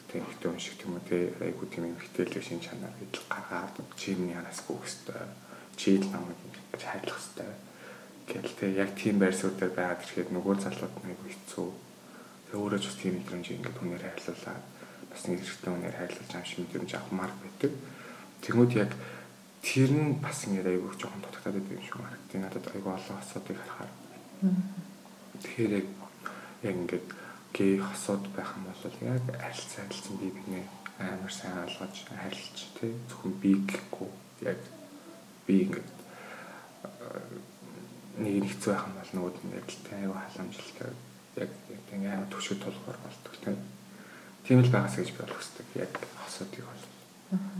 одоо 0.00 0.16
эмхтэй 0.18 0.48
хүн 0.50 0.58
шиг 0.58 0.74
тийм 0.80 0.92
үү 0.98 1.04
те 1.06 1.16
айгуу 1.38 1.66
тийм 1.70 1.86
эмхтэйл 1.86 2.34
шин 2.42 2.58
чанар 2.58 2.92
гэж 2.98 3.14
гаргаад 3.30 3.76
чимний 3.96 4.34
хараасгүй 4.34 4.76
хөстэй. 5.72 5.80
Чийл 5.80 6.06
намайг 6.12 6.36
ингэж 6.44 6.82
хайрлах 6.84 7.16
хөстэй. 7.16 7.46
Гэл 8.28 8.52
те 8.60 8.66
яг 8.76 8.90
тийм 8.94 9.18
байрсууд 9.18 9.56
дээр 9.58 9.72
байгаад 9.72 10.04
ирэхэд 10.04 10.30
нөгөө 10.32 10.54
залууд 10.60 10.94
нэг 11.04 11.18
хэцүү. 11.24 11.68
Тэгээ 12.52 12.60
өөрөө 12.60 12.80
ч 12.80 12.86
бас 12.86 12.96
тийм 13.00 13.14
мэдрэмж 13.16 13.46
ингээд 13.56 13.78
хүнээр 13.80 14.04
хайрлуулаад 14.04 14.64
бас 15.10 15.22
нэг 15.26 15.38
хэрэгтэй 15.40 15.70
хүнээр 15.72 15.96
хайрлуулж 15.96 16.32
ам 16.36 16.44
шиг 16.44 16.58
мэдрэмж 16.60 16.90
авахмаар 16.94 17.32
байдаг. 17.40 17.72
Тэгмүүд 18.44 18.72
яг 18.76 18.92
тэр 19.64 19.90
нь 19.92 20.20
бас 20.20 20.38
ингээд 20.46 20.68
айгүй 20.70 20.92
жоохон 21.00 21.22
дутагдаад 21.24 21.56
байдаг 21.56 21.76
юм 21.76 21.84
шиг 21.84 21.96
харагдیں۔ 21.96 22.40
Надад 22.42 22.66
айгүй 22.68 22.92
олон 22.92 23.16
асуудыг 23.18 23.58
харахаар. 23.58 23.92
Тэгэхээр 25.42 25.72
яг 25.80 25.86
яг 26.62 26.74
ингээд 26.76 27.06
гей 27.52 27.72
хосууд 27.78 28.24
байх 28.36 28.50
юм 28.56 28.64
бол 28.68 28.96
яг 29.02 29.24
харилцаа 29.28 29.84
харилцсан 29.84 30.16
би 30.20 30.28
бинэ 30.30 30.62
амар 30.98 31.32
сайн 31.32 31.64
ойлгож 31.64 31.96
харилцаж 32.06 32.58
тий 32.78 32.92
зөвхөн 33.08 33.32
би 33.42 33.50
гэхгүй 33.66 34.10
яг 34.46 34.60
би 35.46 35.54
ингээд 35.66 35.88
нэг 38.22 38.34
нь 38.42 38.50
хэцүү 38.50 38.70
байх 38.72 38.86
юм 38.86 38.96
бол 38.96 39.12
нөгөөд 39.12 39.36
нь 39.42 39.56
яг 39.58 39.66
л 39.68 39.86
айгүй 39.96 40.18
халамжлалтай 40.20 40.90
яг 41.42 41.50
яг 41.70 41.84
ингээд 41.92 42.30
төвшөд 42.32 42.58
тулгаар 42.62 42.98
болдог 43.02 43.34
тий 43.42 43.56
тийм 44.46 44.58
л 44.62 44.74
байгаас 44.74 44.98
гэж 44.98 45.10
би 45.14 45.22
болох 45.22 45.38
хэвээр 45.38 45.86
яг 45.86 45.92
хосуудыг 46.18 46.64
бол. 46.66 46.84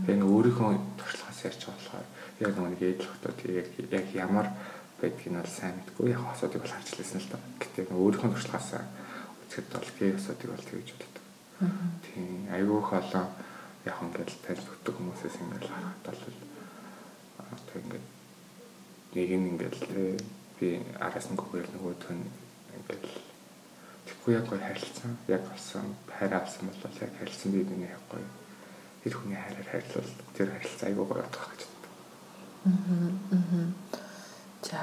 Тэгээ 0.03 0.19
нэг 0.19 0.29
өөрийнхөө 0.29 0.71
туршлагаас 0.99 1.39
ярьж 1.47 1.61
болохоор 1.65 2.07
яг 2.43 2.53
нэг 2.59 2.81
ээдл 2.83 3.07
хотод 3.07 3.37
яг 3.47 3.67
яг 3.87 4.07
ямар 4.13 4.47
байдгийг 4.99 5.31
нь 5.31 5.39
бол 5.39 5.47
сайн 5.47 5.79
мэдгүй 5.79 6.11
яг 6.11 6.21
хосуудыг 6.27 6.59
бол 6.59 6.75
харж 6.75 6.89
лээсэн 6.91 7.21
л 7.23 7.31
доо. 7.31 7.41
Гэтэ 7.63 7.79
өөрийнхөө 7.87 8.31
туршлагаас 8.35 8.69
үзэхэд 9.47 9.67
бол 9.71 9.89
гээ 9.97 10.11
хосуудыг 10.11 10.49
бол 10.51 10.67
тэгж 10.67 10.89
боддог. 10.91 11.25
Тийм 12.03 12.27
айгүйх 12.51 12.89
олон 12.99 13.27
яг 13.87 13.97
ингээд 14.03 14.31
тайлж 14.43 14.65
өгдөг 14.67 14.95
хүмүүсээс 14.99 15.39
ингээд 15.39 15.65
харахад 15.71 16.03
бол 16.03 16.21
одоо 17.53 17.77
ингээд 17.81 18.05
нэг 19.13 19.29
нь 19.37 19.49
ингээд 19.53 19.77
би 20.57 20.67
араас 20.99 21.27
нь 21.29 21.39
гүгэл 21.39 21.71
нөгөөдх 21.73 22.09
нь 22.13 22.25
ингээд 22.77 23.05
Тэгэхгүй 24.05 24.35
яг 24.35 24.47
гоё 24.47 24.59
харилцсан. 24.59 25.17
Яг 25.27 25.43
болсон 25.47 25.95
хайр 26.07 26.33
авсан 26.35 26.67
бол 26.67 26.91
яг 26.99 27.11
харилцсан 27.19 27.51
би 27.51 27.63
миний 27.63 27.87
яг 27.87 28.03
гоё. 28.11 28.27
Тэр 29.03 29.15
хүний 29.15 29.39
хайраар 29.39 29.69
хайрлал 29.71 30.11
тэр 30.35 30.51
харилцаа 30.51 30.87
айгүй 30.89 31.05
гоё 31.07 31.23
болох 31.23 31.47
гэж 31.51 31.61
боддог. 31.71 31.93
Аа. 32.67 33.67
За. 34.63 34.81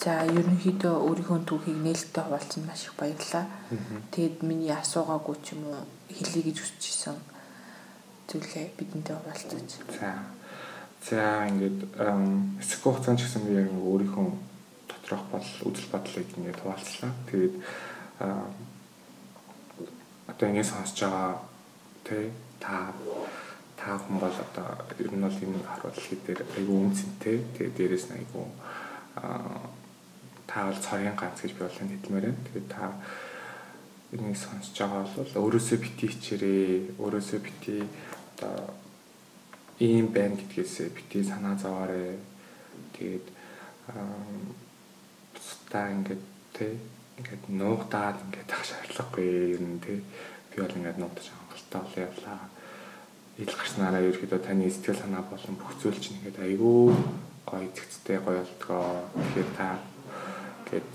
За 0.00 0.12
ерөнхийдөө 0.24 0.94
өөрийнхөө 1.08 1.40
түүхийг 1.48 1.78
нээлттэй 1.84 2.24
хуваалцсан 2.24 2.64
маш 2.64 2.84
их 2.88 2.94
баярлалаа. 3.00 3.46
Тэгэд 4.12 4.40
миний 4.44 4.72
асуугаагүй 4.72 5.36
ч 5.44 5.56
юм 5.56 5.68
уу 5.68 5.84
хэлье 6.08 6.42
гэж 6.44 6.56
хүсчихсэн 6.60 7.16
зүйлээ 8.28 8.66
бидэнтэй 8.76 9.16
хуваалцаач. 9.16 9.70
За. 9.96 10.24
За 11.00 11.48
ингээд 11.48 11.96
эсэх 12.60 12.84
хугацаанд 12.84 13.18
ч 13.18 13.24
гэсэн 13.24 13.48
би 13.48 13.56
яг 13.56 13.72
өөрийнхөө 13.72 14.28
доторх 14.84 15.24
бол 15.32 15.48
үзэл 15.64 15.88
бодлыг 15.88 16.28
ингээд 16.36 16.60
хуваалцлаа. 16.60 17.12
Тэгээд 17.24 17.56
одоо 20.28 20.46
ингэ 20.48 20.64
сонсож 20.64 21.00
байгаа 21.00 21.40
тий 22.04 22.28
та 22.60 22.92
та 23.80 23.96
хүн 23.96 24.20
бол 24.20 24.36
одоо 24.44 24.68
ер 25.00 25.08
нь 25.08 25.24
бол 25.24 25.40
энэ 25.40 25.64
харуул 25.64 25.96
хэлээр 25.96 26.40
айгүй 26.60 26.76
үнцэнтэй. 26.84 27.36
Тэгээд 27.56 27.76
дээрэс 27.80 28.06
нь 28.12 28.16
айгүй 28.20 28.46
та 30.44 30.68
бол 30.68 30.78
цорын 30.84 31.16
ганц 31.16 31.40
гэж 31.40 31.52
би 31.56 31.64
бол 31.64 31.80
хэлмээр 31.80 32.26
байна. 32.28 32.44
Тэгээд 32.44 32.68
та 32.68 32.92
энийг 34.12 34.36
сонсож 34.36 34.76
байгаа 34.76 35.04
бол 35.16 35.32
өөрөөсөө 35.48 35.78
бити 35.80 36.06
хичээрээ, 36.12 37.00
өөрөөсөө 37.00 37.38
бити 37.40 37.74
одоо 38.36 38.68
ийм 39.80 40.12
байна 40.12 40.36
гэдгээсээ 40.36 40.88
бити 40.92 41.24
санаа 41.24 41.56
зовоорой. 41.56 42.20
Тэгээд 42.94 43.26
та 45.70 45.88
ингээд 45.88 46.24
тий 46.52 46.76
ингээд 47.18 47.42
нуугдаад 47.48 48.16
ингээд 48.24 48.50
ах 48.52 48.64
шаардлагагүй 48.66 49.56
юм 49.56 49.80
тий 49.80 50.02
би 50.50 50.56
бол 50.60 50.76
ингээд 50.78 50.98
нуугдаж 51.00 51.26
хангалттай 51.30 51.80
бол 51.80 51.96
явлаа 52.06 52.40
ил 53.38 53.54
гарснараа 53.56 54.02
ерөөдөө 54.04 54.40
таны 54.44 54.66
сэтгэл 54.70 55.00
санаа 55.00 55.24
болон 55.30 55.54
бүх 55.56 55.72
зүйл 55.80 55.98
чинь 56.02 56.18
ингээд 56.18 56.42
айгүй 56.44 56.92
гоё 57.48 57.68
зэгцтэй 57.76 58.18
гоё 58.20 58.42
болтгоо 58.42 58.84
тэгэхээр 59.16 59.50
та 59.56 59.68
ингээд 60.66 60.88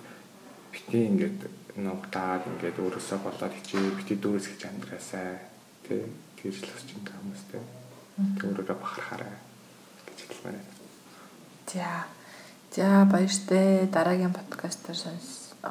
бити 0.71 0.97
ингээд 1.11 1.39
нуугдаад 1.79 2.43
ингээд 2.51 2.77
өөрөөсөө 2.83 3.19
болоод 3.23 3.53
хичээ 3.55 3.97
бити 3.97 4.13
дүүрс 4.19 4.47
гэж 4.51 4.61
амьдраасай 4.69 5.29
л 5.89 6.71
өсч 6.75 6.89
байгаа 6.99 7.19
хүмүүстэй. 7.23 7.84
Өөрөөрөө 8.15 8.77
бахархаарай 8.79 9.33
гэж 10.07 10.19
хэлмээр 10.23 10.55
байна. 10.55 10.63
За. 11.67 12.07
За 12.71 13.03
баяртай 13.11 13.87
дараагийн 13.91 14.31
подкастаар 14.31 15.19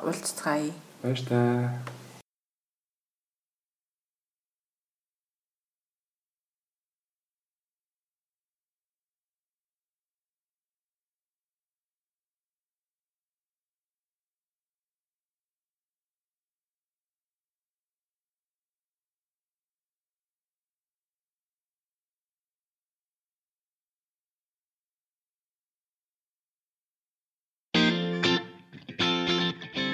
уулзцгаая. 0.05 0.73
Баяртай. 1.03 1.69